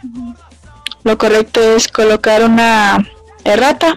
Lo 1.05 1.17
correcto 1.17 1.61
es 1.61 1.89
colocar 1.89 2.45
una 2.45 3.09
errata 3.45 3.97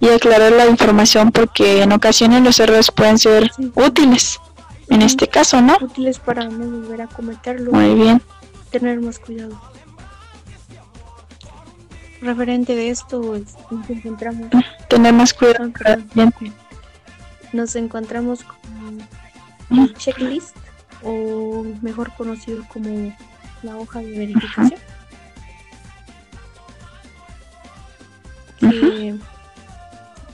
y 0.00 0.08
aclarar 0.08 0.52
la 0.52 0.66
información 0.66 1.30
porque 1.30 1.82
en 1.82 1.92
ocasiones 1.92 2.42
los 2.42 2.58
errores 2.58 2.90
pueden 2.90 3.18
ser 3.18 3.50
útiles. 3.74 4.40
En 4.88 5.02
este 5.02 5.28
caso, 5.28 5.60
¿no? 5.60 5.76
Útiles 5.80 6.18
para 6.18 6.46
no 6.46 6.64
volver 6.64 7.02
a 7.02 7.06
cometerlo. 7.06 7.70
Muy 7.70 7.94
bien. 7.94 8.20
Tener 8.70 9.00
más 9.00 9.20
cuidado 9.20 9.69
referente 12.20 12.74
de 12.74 12.90
esto 12.90 13.20
nos 13.70 13.90
encontramos 13.90 14.50
tenemos 14.88 15.32
cuidado. 15.32 15.72
Nos 17.52 17.76
encontramos 17.76 18.44
con 18.44 18.58
un 19.70 19.94
checklist 19.94 20.56
o 21.02 21.64
mejor 21.82 22.12
conocido 22.14 22.64
como 22.68 23.16
la 23.62 23.76
hoja 23.76 24.00
de 24.00 24.18
verificación. 24.18 24.80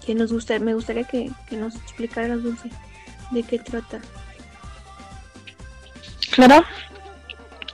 Que, 0.05 0.15
nos 0.15 0.33
gusta 0.33 0.59
me 0.59 0.75
gustaría 0.75 1.05
que, 1.05 1.31
que 1.49 1.57
nos 1.57 1.75
explicaras 1.77 2.43
Dulce 2.43 2.71
de 3.31 3.43
qué 3.43 3.59
trata. 3.59 4.01
Claro. 6.31 6.65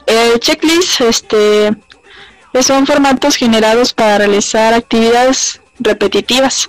El 0.07 0.39
checklist 0.41 1.01
este 1.01 1.77
son 2.61 2.87
formatos 2.87 3.37
generados 3.37 3.93
para 3.95 4.19
realizar 4.19 4.75
actividades 4.75 5.61
repetitivas. 5.79 6.69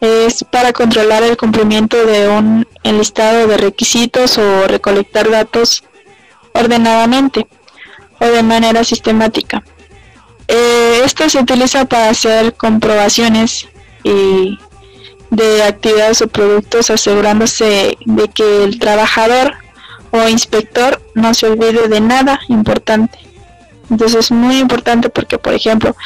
Es 0.00 0.44
para 0.44 0.72
controlar 0.72 1.22
el 1.22 1.36
cumplimiento 1.36 2.06
de 2.06 2.28
un 2.28 2.66
enlistado 2.84 3.46
de 3.46 3.56
requisitos 3.56 4.38
o 4.38 4.66
recolectar 4.66 5.28
datos 5.28 5.84
ordenadamente 6.54 7.46
o 8.20 8.26
de 8.26 8.42
manera 8.42 8.84
sistemática. 8.84 9.62
Eh, 10.46 11.02
esto 11.04 11.28
se 11.28 11.38
utiliza 11.38 11.84
para 11.84 12.08
hacer 12.08 12.54
comprobaciones 12.54 13.68
de 15.30 15.62
actividades 15.62 16.22
o 16.22 16.28
productos 16.28 16.88
asegurándose 16.90 17.98
de 18.04 18.28
que 18.28 18.64
el 18.64 18.78
trabajador 18.78 19.54
o 20.10 20.26
inspector 20.28 21.02
no 21.14 21.34
se 21.34 21.46
olvide 21.46 21.88
de 21.88 22.00
nada 22.00 22.40
importante. 22.48 23.18
Entonces 23.90 24.26
es 24.26 24.30
muy 24.30 24.58
importante 24.58 25.08
porque, 25.08 25.38
por 25.38 25.54
ejemplo, 25.54 25.96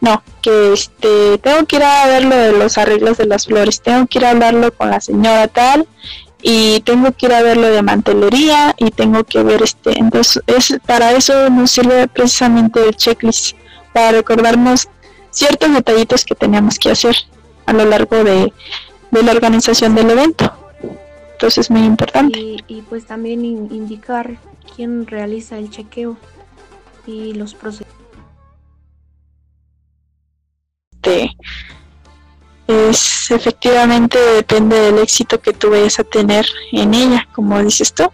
no, 0.00 0.22
que 0.40 0.72
este, 0.72 1.38
tengo 1.38 1.66
que 1.66 1.76
ir 1.76 1.82
a 1.82 2.06
ver 2.06 2.24
lo 2.24 2.36
de 2.36 2.52
los 2.52 2.78
arreglos 2.78 3.18
de 3.18 3.26
las 3.26 3.46
flores, 3.46 3.80
tengo 3.80 4.06
que 4.06 4.18
ir 4.18 4.26
a 4.26 4.30
hablarlo 4.30 4.72
con 4.72 4.90
la 4.90 5.00
señora 5.00 5.48
tal 5.48 5.86
y 6.42 6.80
tengo 6.80 7.12
que 7.12 7.26
ir 7.26 7.32
a 7.32 7.42
ver 7.42 7.56
lo 7.56 7.68
de 7.68 7.82
mantelería 7.82 8.74
y 8.76 8.90
tengo 8.90 9.22
que 9.22 9.42
ver 9.44 9.62
este, 9.62 9.96
entonces 9.96 10.42
es 10.48 10.76
para 10.84 11.12
eso 11.12 11.48
nos 11.50 11.70
sirve 11.70 12.08
precisamente 12.08 12.84
el 12.84 12.96
checklist 12.96 13.56
para 13.92 14.10
recordarnos 14.10 14.88
ciertos 15.30 15.72
detallitos 15.72 16.24
que 16.24 16.34
teníamos 16.34 16.78
que 16.78 16.90
hacer 16.90 17.16
a 17.66 17.72
lo 17.72 17.84
largo 17.84 18.22
de, 18.24 18.52
la 19.10 19.32
organización 19.32 19.94
del 19.94 20.10
evento. 20.10 20.52
Entonces 21.32 21.58
es 21.58 21.70
muy 21.70 21.84
importante. 21.84 22.38
Y, 22.38 22.64
y 22.66 22.82
pues 22.82 23.06
también 23.06 23.44
indicar 23.44 24.38
quién 24.74 25.06
realiza 25.06 25.58
el 25.58 25.70
chequeo 25.70 26.16
y 27.06 27.34
los 27.34 27.54
procesos. 27.54 27.92
Es 32.66 33.30
efectivamente 33.30 34.18
depende 34.18 34.78
del 34.78 34.98
éxito 34.98 35.40
que 35.40 35.52
tú 35.52 35.70
vayas 35.70 35.98
a 35.98 36.04
tener 36.04 36.46
en 36.70 36.94
ella, 36.94 37.28
como 37.32 37.62
dices 37.62 37.92
tú. 37.92 38.10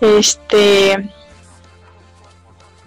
Este 0.00 1.10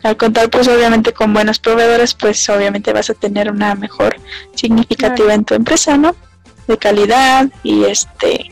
al 0.04 0.18
contar 0.18 0.50
pues 0.50 0.68
obviamente 0.68 1.14
con 1.14 1.34
buenos 1.34 1.60
proveedores 1.60 2.14
pues 2.14 2.48
obviamente 2.50 2.92
vas 2.92 3.10
a 3.10 3.14
tener 3.14 3.50
una 3.50 3.74
mejor 3.76 4.18
significativa 4.54 5.34
en 5.34 5.46
tu 5.46 5.54
empresa 5.54 5.96
no 5.96 6.14
de 6.68 6.78
calidad 6.78 7.48
y 7.64 7.86
este 7.86 8.52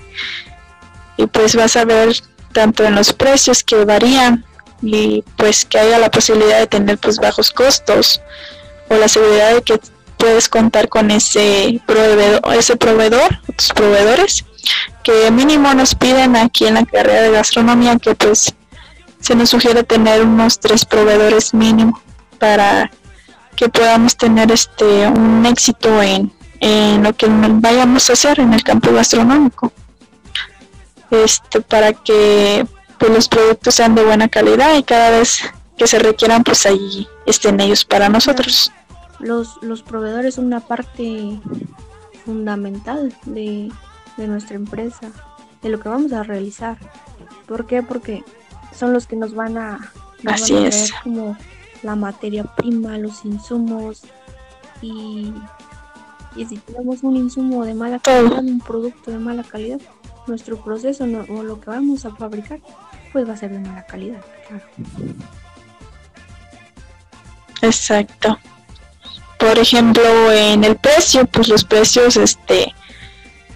y 1.17 1.25
pues 1.27 1.55
vas 1.55 1.75
a 1.75 1.83
ver 1.83 2.15
tanto 2.53 2.85
en 2.85 2.95
los 2.95 3.11
precios 3.11 3.63
que 3.65 3.83
varían 3.83 4.45
y 4.81 5.23
pues 5.37 5.65
que 5.65 5.79
haya 5.79 5.99
la 5.99 6.09
posibilidad 6.09 6.59
de 6.59 6.67
tener 6.67 6.97
pues 6.97 7.17
bajos 7.17 7.51
costos 7.51 8.21
o 8.89 8.95
la 8.95 9.07
seguridad 9.07 9.53
de 9.53 9.61
que 9.61 9.79
puedes 10.17 10.49
contar 10.49 10.87
con 10.89 11.11
ese 11.11 11.81
proveedor, 11.85 12.41
ese 12.53 12.75
proveedor, 12.75 13.39
tus 13.55 13.69
proveedores, 13.69 14.45
que 15.03 15.31
mínimo 15.31 15.73
nos 15.73 15.95
piden 15.95 16.35
aquí 16.35 16.67
en 16.67 16.75
la 16.75 16.85
carrera 16.85 17.23
de 17.23 17.31
gastronomía 17.31 17.97
que 17.97 18.13
pues 18.13 18.53
se 19.19 19.35
nos 19.35 19.49
sugiere 19.49 19.83
tener 19.83 20.21
unos 20.21 20.59
tres 20.59 20.85
proveedores 20.85 21.53
mínimo 21.53 21.99
para 22.39 22.91
que 23.55 23.69
podamos 23.69 24.15
tener 24.15 24.51
este 24.51 25.07
un 25.07 25.45
éxito 25.45 26.01
en, 26.01 26.31
en 26.59 27.03
lo 27.03 27.13
que 27.13 27.27
vayamos 27.29 28.09
a 28.09 28.13
hacer 28.13 28.39
en 28.39 28.53
el 28.53 28.63
campo 28.63 28.91
gastronómico. 28.93 29.71
Este 31.09 31.61
para 31.61 31.93
que 31.93 32.65
pues, 33.01 33.13
los 33.13 33.27
productos 33.27 33.73
sean 33.73 33.95
de 33.95 34.05
buena 34.05 34.27
calidad 34.27 34.77
y 34.77 34.83
cada 34.83 35.09
vez 35.09 35.39
que 35.75 35.87
se 35.87 35.97
requieran 35.97 36.43
pues 36.43 36.67
ahí 36.67 37.07
estén 37.25 37.59
ellos 37.59 37.83
para 37.83 38.09
nosotros. 38.09 38.71
Los, 39.19 39.57
los 39.63 39.81
proveedores 39.81 40.35
son 40.35 40.45
una 40.45 40.59
parte 40.59 41.39
fundamental 42.23 43.11
de, 43.25 43.71
de 44.17 44.27
nuestra 44.27 44.55
empresa, 44.55 45.09
de 45.63 45.69
lo 45.69 45.79
que 45.79 45.89
vamos 45.89 46.13
a 46.13 46.21
realizar. 46.21 46.77
¿Por 47.47 47.65
qué? 47.65 47.81
Porque 47.81 48.23
son 48.77 48.93
los 48.93 49.07
que 49.07 49.15
nos 49.15 49.33
van 49.33 49.57
a, 49.57 49.91
Así 50.27 50.55
es. 50.55 50.93
como 51.03 51.35
la 51.81 51.95
materia 51.95 52.43
prima, 52.43 52.99
los 52.99 53.25
insumos 53.25 54.03
y, 54.83 55.33
y 56.35 56.45
si 56.45 56.57
tenemos 56.57 57.01
un 57.01 57.15
insumo 57.17 57.65
de 57.65 57.73
mala 57.73 57.97
calidad, 57.97 58.39
un 58.43 58.59
producto 58.59 59.09
de 59.09 59.17
mala 59.17 59.43
calidad, 59.43 59.81
nuestro 60.27 60.63
proceso 60.63 61.03
o 61.03 61.41
lo 61.41 61.59
que 61.59 61.71
vamos 61.71 62.05
a 62.05 62.15
fabricar 62.15 62.59
pues 63.11 63.27
va 63.27 63.33
a 63.33 63.37
ser 63.37 63.51
de 63.51 63.59
mala 63.59 63.85
calidad, 63.85 64.21
claro. 64.47 64.65
Exacto. 67.61 68.39
Por 69.37 69.57
ejemplo, 69.57 70.31
en 70.31 70.63
el 70.63 70.75
precio, 70.75 71.25
pues 71.25 71.47
los 71.47 71.63
precios, 71.63 72.15
este, 72.17 72.73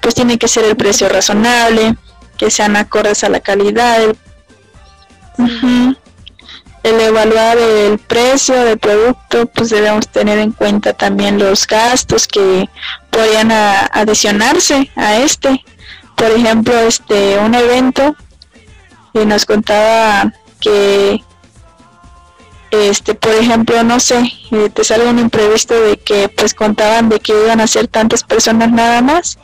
pues 0.01 0.15
tiene 0.15 0.37
que 0.37 0.47
ser 0.47 0.65
el 0.65 0.75
precio 0.75 1.09
razonable, 1.09 1.95
que 2.37 2.49
sean 2.49 2.75
acordes 2.75 3.23
a 3.23 3.29
la 3.29 3.39
calidad, 3.39 3.99
el 6.85 6.99
evaluar 7.01 7.57
el 7.57 7.97
precio 7.97 8.55
del 8.63 8.77
producto, 8.77 9.47
pues 9.47 9.69
debemos 9.69 10.07
tener 10.07 10.37
en 10.37 10.51
cuenta 10.51 10.93
también 10.93 11.39
los 11.39 11.65
gastos 11.65 12.27
que 12.27 12.69
podrían 13.09 13.51
adicionarse 13.51 14.91
a 14.95 15.17
este. 15.17 15.63
Por 16.15 16.31
ejemplo, 16.31 16.77
este 16.77 17.39
un 17.39 17.55
evento 17.55 18.15
y 19.15 19.25
nos 19.25 19.45
contaba 19.45 20.33
que 20.59 21.23
este 22.71 23.15
por 23.15 23.33
ejemplo 23.33 23.83
no 23.83 23.99
sé 23.99 24.31
eh, 24.51 24.69
te 24.69 24.83
sale 24.83 25.07
un 25.07 25.19
imprevisto 25.19 25.79
de 25.79 25.97
que 25.97 26.27
pues 26.29 26.53
contaban 26.53 27.07
de 27.09 27.19
que 27.19 27.31
iban 27.31 27.61
a 27.61 27.67
ser 27.67 27.87
tantas 27.87 28.23
personas 28.23 28.71
nada 28.71 29.01
más 29.01 29.39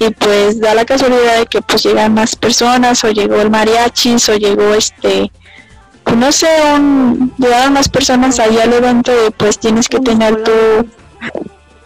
y 0.00 0.10
pues 0.10 0.60
da 0.60 0.74
la 0.74 0.84
casualidad 0.84 1.38
de 1.38 1.46
que 1.46 1.60
pues 1.60 1.82
llegan 1.82 2.14
más 2.14 2.36
personas 2.36 3.04
o 3.04 3.10
llegó 3.10 3.40
el 3.40 3.50
mariachis 3.50 4.28
o 4.30 4.36
llegó 4.36 4.72
este 4.74 5.30
no 6.16 6.32
sé 6.32 6.48
un, 6.74 7.34
llegaron 7.36 7.74
más 7.74 7.88
personas 7.90 8.38
ahí 8.38 8.58
al 8.58 8.72
evento 8.72 9.12
y 9.26 9.30
pues 9.30 9.58
tienes 9.58 9.88
que 9.88 10.00
tener 10.00 10.42
tu 10.42 10.88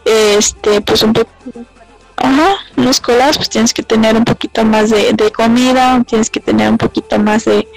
este 0.05 0.81
pues 0.83 1.03
un 1.03 1.13
ajá 2.23 2.57
los 2.77 3.01
colados 3.01 3.37
pues 3.37 3.51
tienes 3.51 3.75
que 3.75 3.83
tener 3.83 4.17
un 4.17 4.25
poquito 4.25 4.65
más 4.65 4.91
de, 4.91 5.13
de 5.13 5.31
comida 5.31 6.03
tienes 6.05 6.31
que 6.31 6.41
tener 6.41 6.71
un 6.71 6.79
poquito 6.79 7.19
más 7.19 7.45
de 7.45 7.69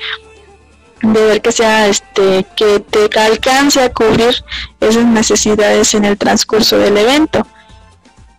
de 1.02 1.26
ver 1.26 1.42
que 1.42 1.52
sea 1.52 1.88
este 1.88 2.46
que 2.56 2.80
te 2.80 3.20
alcance 3.20 3.82
a 3.82 3.92
cubrir 3.92 4.44
esas 4.80 5.06
necesidades 5.06 5.94
en 5.94 6.06
el 6.06 6.18
transcurso 6.18 6.80
del 6.80 6.98
evento. 6.98 7.46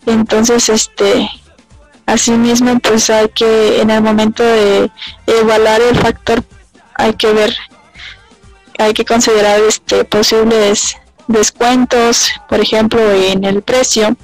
Entonces 0.07 0.69
este 0.69 1.29
Asimismo, 2.07 2.79
pues 2.79 3.11
hay 3.11 3.29
que, 3.31 3.81
en 3.81 3.91
el 3.91 4.01
momento 4.01 4.45
de 4.45 4.91
evaluar 5.27 5.81
el 5.81 5.97
factor, 5.97 6.45
hay 6.95 7.15
que 7.15 7.33
ver, 7.33 7.55
hay 8.79 8.95
que 8.95 9.05
considerar 9.05 9.61
este 9.63 10.05
posibles 10.05 10.97
descuentos, 11.27 12.31
por 12.49 12.61
ejemplo, 12.61 13.01
en 13.13 13.43
el 13.43 13.61
precio, 13.61 14.17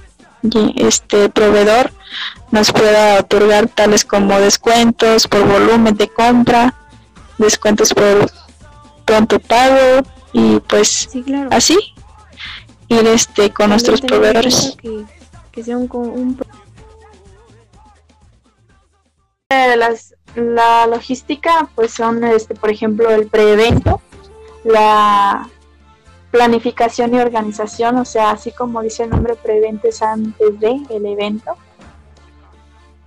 este 0.76 1.28
proveedor 1.28 1.92
nos 2.50 2.72
pueda 2.72 3.20
otorgar 3.20 3.68
tales 3.68 4.05
como 4.05 4.38
descuentos 4.40 5.26
por 5.26 5.46
volumen 5.46 5.96
de 5.96 6.09
compra, 6.09 6.74
descuentos 7.38 7.94
por 7.94 8.31
pronto 9.05 9.38
pago 9.38 10.07
y 10.33 10.61
pues 10.61 11.09
así 11.50 11.78
ir 12.88 13.07
este 13.07 13.52
con 13.52 13.70
nuestros 13.70 14.00
proveedores. 14.00 14.76
Que, 15.52 15.62
sea 15.62 15.76
un, 15.76 15.88
un 15.92 16.38
las, 19.76 20.14
la 20.35 20.87
logística 20.87 21.68
pues 21.74 21.92
son 21.92 22.24
este 22.24 22.55
por 22.55 22.70
ejemplo 22.70 23.11
el 23.11 23.26
preevento 23.26 24.00
la 24.64 25.48
planificación 26.33 27.14
y 27.14 27.21
organización 27.21 27.99
o 27.99 28.05
sea 28.05 28.31
así 28.31 28.51
como 28.51 28.83
dice 28.83 29.05
el 29.05 29.11
nombre 29.11 29.37
preevento 29.37 29.87
es 29.87 30.03
antes 30.03 30.59
de 30.59 30.81
el 30.90 31.07
evento. 31.07 31.53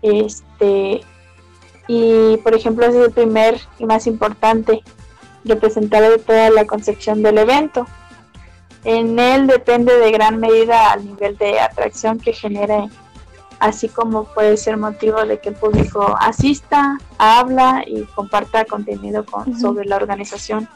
Este 0.01 1.01
y 1.87 2.37
por 2.37 2.55
ejemplo 2.55 2.85
es 2.85 2.95
el 2.95 3.11
primer 3.11 3.59
y 3.79 3.85
más 3.85 4.07
importante 4.07 4.81
representar 5.43 6.03
de 6.03 6.19
toda 6.19 6.49
la 6.51 6.65
concepción 6.65 7.21
del 7.21 7.39
evento. 7.39 7.85
En 8.83 9.17
él 9.17 9.47
depende 9.47 9.97
de 9.97 10.11
gran 10.11 10.39
medida 10.39 10.91
al 10.91 11.05
nivel 11.05 11.35
de 11.37 11.59
atracción 11.59 12.19
que 12.19 12.33
genere 12.33 12.89
así 13.59 13.87
como 13.87 14.25
puede 14.25 14.57
ser 14.57 14.77
motivo 14.77 15.25
de 15.25 15.39
que 15.39 15.49
el 15.49 15.55
público 15.55 16.15
asista, 16.19 16.97
habla 17.17 17.83
y 17.85 18.03
comparta 18.03 18.65
contenido 18.65 19.25
con, 19.25 19.59
sobre 19.59 19.85
la 19.85 19.95
organización. 19.95 20.67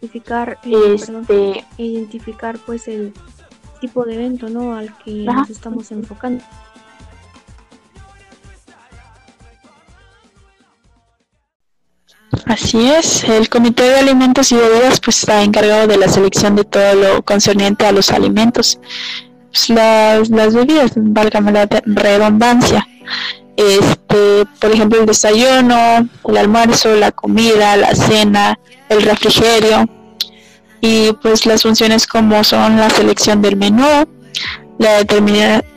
Identificar, 0.00 0.58
eh, 0.64 0.94
este, 0.94 1.64
identificar 1.76 2.58
pues 2.58 2.88
el 2.88 3.12
tipo 3.80 4.04
de 4.04 4.14
evento 4.14 4.48
¿no? 4.48 4.76
al 4.76 4.96
que 4.98 5.24
nos 5.24 5.50
estamos 5.50 5.90
enfocando. 5.92 6.44
Así 12.46 12.88
es, 12.90 13.24
el 13.24 13.48
Comité 13.48 13.82
de 13.84 13.98
Alimentos 13.98 14.52
y 14.52 14.56
Bebidas 14.56 15.00
pues 15.00 15.18
está 15.20 15.42
encargado 15.42 15.86
de 15.86 15.96
la 15.96 16.08
selección 16.08 16.56
de 16.56 16.64
todo 16.64 16.94
lo 16.94 17.22
concerniente 17.22 17.86
a 17.86 17.92
los 17.92 18.10
alimentos 18.10 18.78
las, 19.68 20.30
las 20.30 20.54
bebidas, 20.54 20.92
válgame 20.96 21.52
la 21.52 21.68
redundancia. 21.84 22.86
Este, 23.56 24.44
por 24.58 24.72
ejemplo, 24.72 25.00
el 25.00 25.06
desayuno, 25.06 26.08
el 26.28 26.36
almuerzo, 26.36 26.94
la 26.96 27.12
comida, 27.12 27.76
la 27.76 27.94
cena, 27.94 28.58
el 28.88 29.02
refrigerio 29.02 29.86
y 30.80 31.12
pues 31.22 31.46
las 31.46 31.62
funciones 31.62 32.06
como 32.06 32.42
son 32.42 32.76
la 32.76 32.90
selección 32.90 33.40
del 33.40 33.56
menú, 33.56 34.06
la 34.78 35.04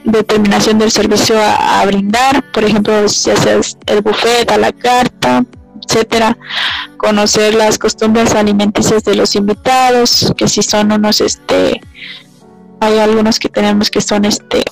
determinación 0.03 0.79
del 0.79 0.89
servicio 0.89 1.35
a, 1.39 1.85
brindar, 1.85 2.43
por 2.51 2.63
ejemplo, 2.63 3.07
si 3.07 3.29
haces 3.29 3.77
el 3.85 4.01
buffet 4.01 4.49
a 4.51 4.57
la 4.57 4.71
carta, 4.71 5.43
etcétera, 5.88 6.35
conocer 6.97 7.53
las 7.53 7.77
costumbres 7.77 8.33
alimenticias 8.33 9.03
de 9.03 9.15
los 9.15 9.35
invitados, 9.35 10.33
que 10.35 10.47
si 10.47 10.63
son 10.63 10.91
unos 10.91 11.21
este 11.21 11.81
hay 12.79 12.99
algunos 12.99 13.39
que 13.39 13.49
tenemos 13.49 13.89
que 13.89 14.01
son 14.01 14.25
este 14.25 14.63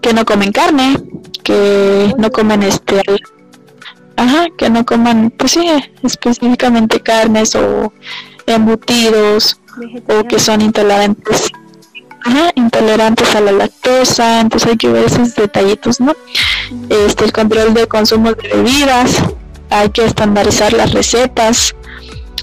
que 0.00 0.12
no 0.12 0.24
comen 0.24 0.52
carne, 0.52 0.96
que 1.42 2.14
no 2.16 2.30
comen 2.30 2.62
este 2.62 3.02
ajá, 4.16 4.46
que 4.56 4.70
no 4.70 4.84
coman 4.84 5.30
pues 5.30 5.52
sí, 5.52 5.68
específicamente 6.02 7.00
carnes 7.00 7.54
o 7.54 7.92
embutidos 8.46 9.60
o 10.08 10.24
que 10.24 10.38
son 10.38 10.60
intolerantes 10.62 11.50
Ajá, 12.26 12.50
intolerantes 12.56 13.36
a 13.36 13.40
la 13.40 13.52
lactosa, 13.52 14.40
entonces 14.40 14.70
hay 14.70 14.76
que 14.76 14.88
ver 14.88 15.04
esos 15.04 15.36
detallitos, 15.36 16.00
¿no? 16.00 16.12
Este, 16.88 17.24
el 17.24 17.32
control 17.32 17.72
de 17.72 17.86
consumo 17.86 18.32
de 18.32 18.48
bebidas, 18.48 19.22
hay 19.70 19.90
que 19.90 20.04
estandarizar 20.04 20.72
las 20.72 20.92
recetas, 20.92 21.76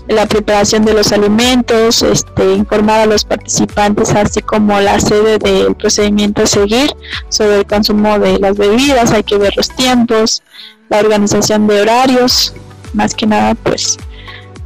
la 0.07 0.25
preparación 0.25 0.83
de 0.85 0.93
los 0.93 1.11
alimentos, 1.11 2.01
este, 2.01 2.53
informar 2.53 3.01
a 3.01 3.05
los 3.05 3.23
participantes, 3.23 4.13
así 4.13 4.41
como 4.41 4.79
la 4.79 4.99
sede 4.99 5.37
del 5.37 5.75
procedimiento 5.75 6.43
a 6.43 6.47
seguir 6.47 6.91
sobre 7.29 7.59
el 7.59 7.65
consumo 7.65 8.19
de 8.19 8.39
las 8.39 8.57
bebidas, 8.57 9.11
hay 9.11 9.23
que 9.23 9.37
ver 9.37 9.53
los 9.55 9.69
tiempos, 9.69 10.43
la 10.89 10.99
organización 10.99 11.67
de 11.67 11.81
horarios, 11.81 12.53
más 12.93 13.15
que 13.15 13.25
nada 13.25 13.55
pues 13.55 13.97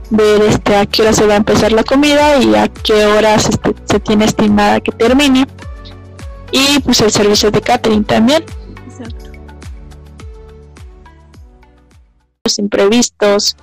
ver 0.10 0.42
este, 0.44 0.76
a 0.76 0.86
qué 0.86 1.02
hora 1.02 1.14
se 1.14 1.26
va 1.26 1.34
a 1.34 1.38
empezar 1.38 1.72
la 1.72 1.84
comida 1.84 2.38
y 2.38 2.56
a 2.56 2.68
qué 2.70 3.06
horas 3.06 3.50
este, 3.50 3.76
se 3.86 4.00
tiene 4.00 4.26
estimada 4.26 4.80
que 4.80 4.92
termine. 4.92 5.48
Y 6.52 6.80
pues 6.80 7.02
el 7.02 7.12
servicio 7.12 7.52
de 7.52 7.62
catering 7.62 8.06
también. 8.06 8.44
Los 12.46 12.58
imprevistos. 12.58 13.58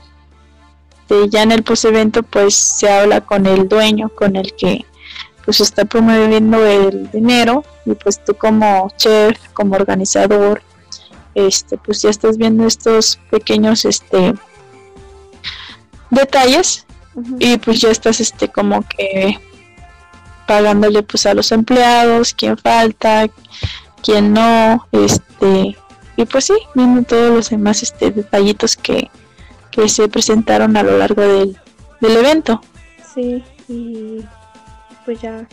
Eh, 1.10 1.26
ya 1.30 1.42
en 1.42 1.52
el 1.52 1.62
post-evento 1.62 2.22
pues 2.22 2.54
se 2.54 2.90
habla 2.90 3.20
con 3.20 3.46
el 3.46 3.68
dueño, 3.68 4.08
con 4.08 4.36
el 4.36 4.54
que 4.54 4.84
pues 5.44 5.60
está 5.60 5.84
promoviendo 5.84 6.64
el 6.64 7.10
dinero 7.10 7.62
y 7.84 7.92
pues 7.92 8.24
tú 8.24 8.34
como 8.34 8.90
chef, 8.96 9.38
como 9.52 9.74
organizador, 9.74 10.62
este 11.34 11.76
pues 11.76 12.00
ya 12.00 12.10
estás 12.10 12.38
viendo 12.38 12.66
estos 12.66 13.18
pequeños 13.30 13.84
este 13.84 14.34
detalles 16.10 16.86
y 17.38 17.58
pues 17.58 17.80
ya 17.80 17.90
estás 17.90 18.20
este 18.20 18.48
como 18.48 18.82
que 18.88 19.38
pagándole 20.46 21.02
pues 21.02 21.26
a 21.26 21.34
los 21.34 21.52
empleados, 21.52 22.32
quién 22.32 22.56
falta, 22.56 23.26
quién 24.02 24.32
no, 24.32 24.86
este 24.92 25.76
y 26.16 26.24
pues 26.26 26.44
sí, 26.44 26.54
viendo 26.74 27.02
todos 27.02 27.30
los 27.30 27.50
demás 27.50 27.82
este 27.82 28.10
detallitos 28.10 28.76
que, 28.76 29.10
que 29.74 29.88
se 29.88 30.08
presentaron 30.08 30.76
a 30.76 30.82
lo 30.82 30.96
largo 30.96 31.22
del, 31.22 31.58
del 32.00 32.16
evento. 32.16 32.60
Sí, 33.12 33.42
y 33.68 34.24
pues 35.04 35.20
ya 35.20 35.48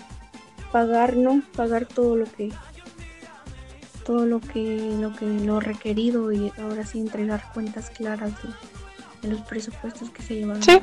pagar, 0.72 1.18
¿no? 1.18 1.42
Pagar 1.56 1.86
todo 1.86 2.16
lo 2.16 2.26
que 2.26 2.52
todo 4.06 4.26
lo 4.26 4.40
que 4.40 4.96
lo 5.00 5.14
que 5.14 5.26
lo 5.26 5.60
requerido 5.60 6.32
y 6.32 6.52
ahora 6.60 6.86
sí 6.86 7.00
entregar 7.00 7.44
cuentas 7.54 7.90
claras 7.90 8.32
de, 9.22 9.30
los 9.30 9.42
presupuestos 9.42 10.10
que 10.12 10.22
se 10.24 10.36
llevan. 10.36 10.62
Sí. 10.62 10.80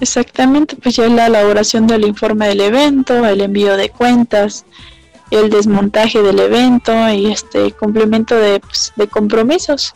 Exactamente, 0.00 0.76
pues 0.76 0.96
ya 0.96 1.06
la 1.08 1.26
elaboración 1.26 1.86
del 1.86 2.04
informe 2.04 2.48
del 2.48 2.60
evento, 2.60 3.24
el 3.24 3.40
envío 3.40 3.76
de 3.76 3.88
cuentas, 3.88 4.64
el 5.30 5.48
desmontaje 5.48 6.22
del 6.22 6.40
evento 6.40 6.92
y 7.10 7.30
este 7.30 7.70
cumplimiento 7.72 8.34
de, 8.34 8.60
pues, 8.60 8.92
de 8.96 9.06
compromisos 9.06 9.94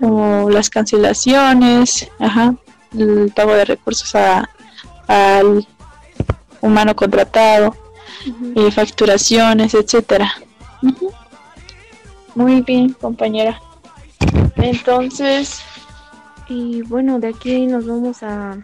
como 0.00 0.50
las 0.50 0.70
cancelaciones, 0.70 2.08
ajá, 2.18 2.54
el 2.96 3.32
pago 3.34 3.52
de 3.52 3.66
recursos 3.66 4.14
a, 4.14 4.48
al 5.06 5.66
humano 6.60 6.96
contratado, 6.96 7.76
y 8.54 8.70
facturaciones, 8.70 9.74
etcétera. 9.74 10.34
Muy 12.34 12.60
bien, 12.62 12.92
compañera. 12.94 13.60
Entonces, 14.56 15.60
y 16.48 16.82
bueno, 16.82 17.18
de 17.18 17.28
aquí 17.28 17.66
nos 17.66 17.86
vamos 17.86 18.22
a 18.22 18.58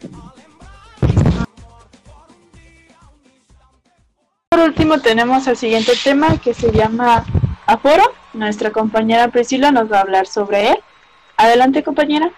Por 4.49 4.61
último 4.61 5.01
tenemos 5.01 5.47
el 5.47 5.57
siguiente 5.57 5.93
tema 6.03 6.39
que 6.39 6.55
se 6.55 6.73
llama 6.73 7.25
aforo. 7.67 8.05
Nuestra 8.33 8.71
compañera 8.71 9.29
Priscila 9.29 9.71
nos 9.71 9.91
va 9.91 9.99
a 9.99 10.03
hablar 10.03 10.27
sobre 10.27 10.71
él. 10.71 10.79
Adelante 11.37 11.83
compañera. 11.83 12.31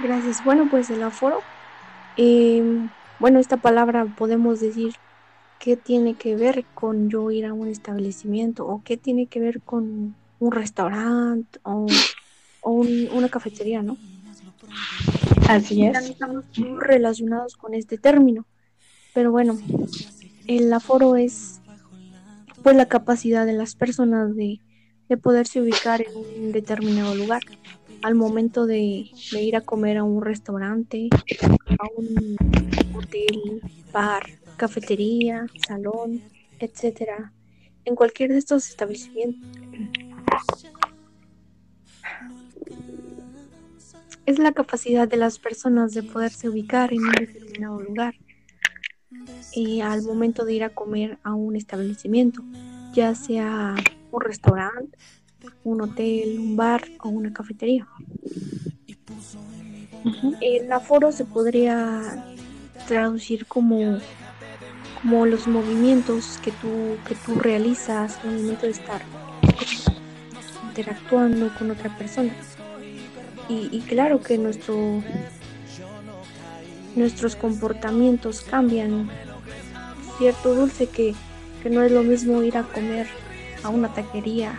Gracias. 0.00 0.44
Bueno, 0.44 0.68
pues 0.70 0.90
el 0.90 1.02
aforo 1.02 1.42
eh, 2.18 2.88
bueno, 3.20 3.38
esta 3.38 3.56
palabra 3.56 4.04
podemos 4.04 4.60
decir 4.60 4.94
qué 5.60 5.76
tiene 5.76 6.14
que 6.14 6.34
ver 6.34 6.64
con 6.74 7.08
yo 7.08 7.30
ir 7.30 7.46
a 7.46 7.52
un 7.52 7.68
establecimiento 7.68 8.66
o 8.66 8.82
qué 8.84 8.96
tiene 8.96 9.26
que 9.26 9.38
ver 9.38 9.60
con 9.60 10.16
un 10.40 10.52
restaurante 10.52 11.60
o, 11.62 11.86
una 12.62 13.28
cafetería, 13.28 13.82
¿no? 13.82 13.96
Así 15.48 15.86
es. 15.86 15.96
Estamos 16.10 16.44
muy 16.58 16.78
relacionados 16.80 17.56
con 17.56 17.72
este 17.74 17.98
término. 17.98 18.44
Pero 19.14 19.30
bueno, 19.30 19.58
el 20.46 20.72
aforo 20.72 21.16
es 21.16 21.60
pues 22.62 22.76
la 22.76 22.86
capacidad 22.86 23.46
de 23.46 23.52
las 23.52 23.74
personas 23.76 24.34
de, 24.34 24.60
de 25.08 25.16
poderse 25.16 25.60
ubicar 25.60 26.02
en 26.02 26.16
un 26.16 26.52
determinado 26.52 27.14
lugar 27.14 27.42
al 28.02 28.14
momento 28.14 28.66
de, 28.66 29.10
ir 29.32 29.56
a 29.56 29.60
comer 29.60 29.98
a 29.98 30.04
un 30.04 30.22
restaurante, 30.22 31.08
a 31.78 31.86
un 31.96 32.36
hotel, 32.94 33.62
bar, 33.92 34.24
cafetería, 34.56 35.46
salón, 35.66 36.22
etcétera, 36.58 37.32
en 37.84 37.94
cualquier 37.94 38.30
de 38.30 38.38
estos 38.38 38.68
establecimientos. 38.68 39.48
Es 44.26 44.38
la 44.38 44.52
capacidad 44.52 45.08
de 45.08 45.16
las 45.16 45.38
personas 45.38 45.94
de 45.94 46.02
poderse 46.02 46.48
ubicar 46.48 46.92
en 46.92 47.00
un 47.00 47.12
determinado 47.12 47.80
lugar 47.80 48.14
y 49.54 49.80
al 49.80 50.02
momento 50.02 50.44
de 50.44 50.52
ir 50.52 50.64
a 50.64 50.68
comer 50.68 51.18
a 51.22 51.34
un 51.34 51.56
establecimiento, 51.56 52.42
ya 52.92 53.14
sea 53.14 53.74
un 54.18 54.24
restaurante, 54.24 54.98
un 55.64 55.80
hotel, 55.80 56.38
un 56.38 56.56
bar 56.56 56.82
o 57.00 57.08
una 57.08 57.32
cafetería. 57.32 57.86
El 60.40 60.72
aforo 60.72 61.12
se 61.12 61.24
podría 61.24 62.24
traducir 62.86 63.46
como, 63.46 63.98
como 65.02 65.26
los 65.26 65.46
movimientos 65.46 66.38
que 66.42 66.52
tú, 66.52 66.96
que 67.06 67.14
tú 67.14 67.34
realizas 67.36 68.18
en 68.24 68.30
el 68.30 68.42
momento 68.42 68.66
de 68.66 68.72
estar 68.72 69.02
interactuando 70.68 71.50
con 71.58 71.70
otra 71.70 71.96
persona. 71.96 72.32
Y, 73.48 73.80
claro 73.88 74.20
que 74.20 74.36
nuestro, 74.36 75.02
nuestros 76.94 77.34
comportamientos 77.34 78.42
cambian. 78.42 79.08
Cierto, 80.18 80.54
Dulce, 80.54 80.86
que, 80.88 81.14
que 81.62 81.70
no 81.70 81.82
es 81.82 81.90
lo 81.90 82.02
mismo 82.02 82.42
ir 82.42 82.58
a 82.58 82.64
comer 82.64 83.06
a 83.62 83.68
una 83.68 83.92
taquería 83.92 84.52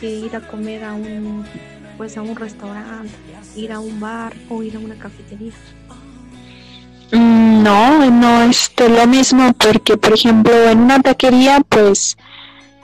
que 0.00 0.10
ir 0.10 0.34
a 0.36 0.40
comer 0.40 0.84
a 0.84 0.94
un 0.94 1.44
pues 1.96 2.16
a 2.16 2.22
un 2.22 2.34
restaurante, 2.34 3.12
ir 3.56 3.72
a 3.72 3.78
un 3.78 4.00
bar 4.00 4.32
o 4.48 4.62
ir 4.62 4.76
a 4.76 4.78
una 4.78 4.94
cafetería. 4.94 5.52
Mm, 7.12 7.62
no, 7.62 8.10
no 8.10 8.42
es 8.44 8.72
lo 8.78 9.06
mismo 9.06 9.52
porque 9.52 9.96
por 9.96 10.14
ejemplo 10.14 10.54
en 10.70 10.78
una 10.80 11.00
taquería 11.00 11.60
pues 11.68 12.16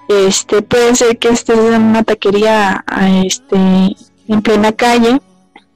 este 0.09 0.62
puede 0.62 0.94
ser 0.94 1.18
que 1.18 1.29
estés 1.29 1.59
en 1.59 1.83
una 1.83 2.03
taquería 2.03 2.85
este 3.25 3.57
en 3.57 4.42
plena 4.42 4.72
calle 4.72 5.20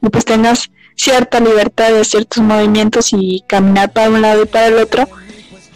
y 0.03 0.09
pues 0.09 0.25
tengas 0.25 0.71
cierta 0.97 1.41
libertad 1.41 1.93
de 1.93 2.05
ciertos 2.05 2.43
movimientos 2.43 3.13
y 3.13 3.43
caminar 3.47 3.93
para 3.93 4.11
un 4.11 4.21
lado 4.21 4.43
y 4.43 4.47
para 4.47 4.67
el 4.67 4.79
otro 4.79 5.09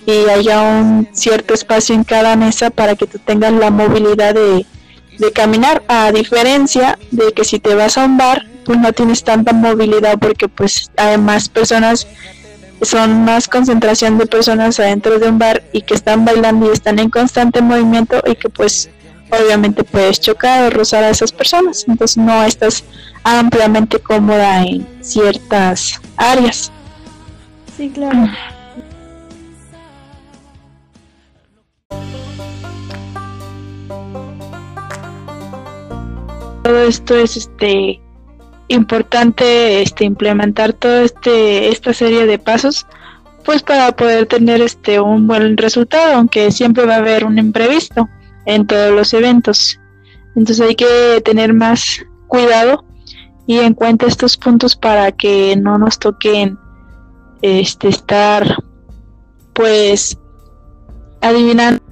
y 0.06 0.28
haya 0.28 0.60
un 0.62 1.08
cierto 1.12 1.54
espacio 1.54 1.94
en 1.94 2.04
cada 2.04 2.36
mesa 2.36 2.70
para 2.70 2.94
que 2.94 3.06
tú 3.06 3.18
tengas 3.18 3.52
la 3.52 3.70
movilidad 3.70 4.34
de 4.34 4.66
de 5.18 5.32
caminar, 5.32 5.82
a 5.88 6.12
diferencia 6.12 6.98
de 7.10 7.32
que 7.32 7.44
si 7.44 7.58
te 7.58 7.74
vas 7.74 7.98
a 7.98 8.04
un 8.04 8.16
bar, 8.16 8.46
pues 8.64 8.78
no 8.78 8.92
tienes 8.92 9.22
tanta 9.22 9.52
movilidad 9.52 10.18
porque 10.18 10.48
pues 10.48 10.90
hay 10.96 11.18
más 11.18 11.48
personas, 11.48 12.06
son 12.82 13.24
más 13.24 13.48
concentración 13.48 14.18
de 14.18 14.26
personas 14.26 14.80
adentro 14.80 15.18
de 15.18 15.28
un 15.28 15.38
bar 15.38 15.62
y 15.72 15.82
que 15.82 15.94
están 15.94 16.24
bailando 16.24 16.68
y 16.68 16.72
están 16.72 16.98
en 16.98 17.10
constante 17.10 17.60
movimiento 17.60 18.22
y 18.26 18.34
que 18.34 18.48
pues 18.48 18.90
obviamente 19.30 19.84
puedes 19.84 20.20
chocar 20.20 20.64
o 20.64 20.70
rozar 20.70 21.04
a 21.04 21.10
esas 21.10 21.32
personas, 21.32 21.84
entonces 21.88 22.16
no 22.16 22.42
estás 22.44 22.84
ampliamente 23.22 23.98
cómoda 23.98 24.62
en 24.62 24.86
ciertas 25.00 26.00
áreas. 26.16 26.70
Sí, 27.76 27.90
claro. 27.92 28.28
Todo 36.64 36.82
esto 36.84 37.14
es 37.14 37.36
este 37.36 38.00
importante 38.68 39.82
este 39.82 40.04
implementar 40.04 40.72
todo 40.72 41.00
este 41.00 41.68
esta 41.68 41.92
serie 41.92 42.24
de 42.24 42.38
pasos 42.38 42.86
pues 43.44 43.62
para 43.62 43.94
poder 43.94 44.24
tener 44.24 44.62
este 44.62 44.98
un 44.98 45.26
buen 45.26 45.58
resultado 45.58 46.14
aunque 46.14 46.50
siempre 46.50 46.86
va 46.86 46.94
a 46.94 46.98
haber 46.98 47.26
un 47.26 47.38
imprevisto 47.38 48.08
en 48.46 48.66
todos 48.66 48.92
los 48.92 49.12
eventos. 49.14 49.78
Entonces 50.34 50.66
hay 50.66 50.74
que 50.74 51.22
tener 51.24 51.52
más 51.52 52.04
cuidado 52.26 52.84
y 53.46 53.58
en 53.58 53.74
cuenta 53.74 54.06
estos 54.06 54.36
puntos 54.38 54.74
para 54.74 55.12
que 55.12 55.56
no 55.56 55.76
nos 55.76 55.98
toquen 55.98 56.58
este 57.42 57.88
estar 57.88 58.56
pues 59.52 60.18
adivinando 61.20 61.82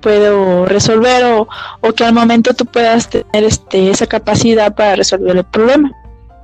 puedo 0.00 0.66
resolver 0.66 1.24
o, 1.24 1.92
que 1.92 2.04
al 2.04 2.12
momento 2.12 2.54
tú 2.54 2.64
puedas 2.66 3.08
tener 3.08 3.44
este, 3.44 3.90
esa 3.90 4.06
capacidad 4.06 4.74
para 4.74 4.96
resolver 4.96 5.36
el 5.36 5.44
problema 5.44 5.92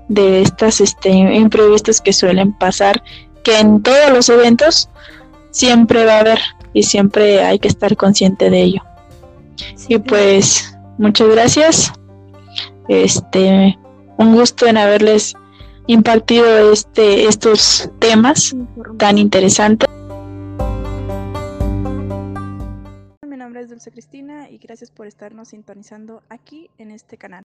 de 0.08 0.42
estas 0.42 0.80
este, 0.80 1.10
imprevistos 1.10 2.00
que 2.00 2.12
suelen 2.12 2.52
pasar, 2.52 3.02
que 3.42 3.58
en 3.58 3.82
todos 3.82 4.10
los 4.10 4.28
eventos 4.28 4.88
siempre 5.50 6.04
va 6.04 6.16
a 6.16 6.20
haber 6.20 6.40
y 6.72 6.82
siempre 6.82 7.42
hay 7.42 7.58
que 7.58 7.68
estar 7.68 7.96
consciente 7.96 8.50
de 8.50 8.62
ello. 8.62 8.82
Y 9.88 9.98
pues 9.98 10.76
muchas 10.98 11.28
gracias. 11.28 11.92
Este, 12.88 13.78
un 14.18 14.34
gusto 14.34 14.66
en 14.66 14.76
haberles 14.76 15.34
impartido 15.86 16.72
este 16.72 17.26
estos 17.26 17.88
temas 17.98 18.54
tan 18.98 19.18
interesantes. 19.18 19.88
Nombre 23.54 23.66
es 23.66 23.70
Dulce 23.70 23.92
Cristina 23.92 24.50
y 24.50 24.58
gracias 24.58 24.90
por 24.90 25.06
estarnos 25.06 25.50
sintonizando 25.50 26.24
aquí 26.28 26.70
en 26.76 26.90
este 26.90 27.16
canal. 27.16 27.44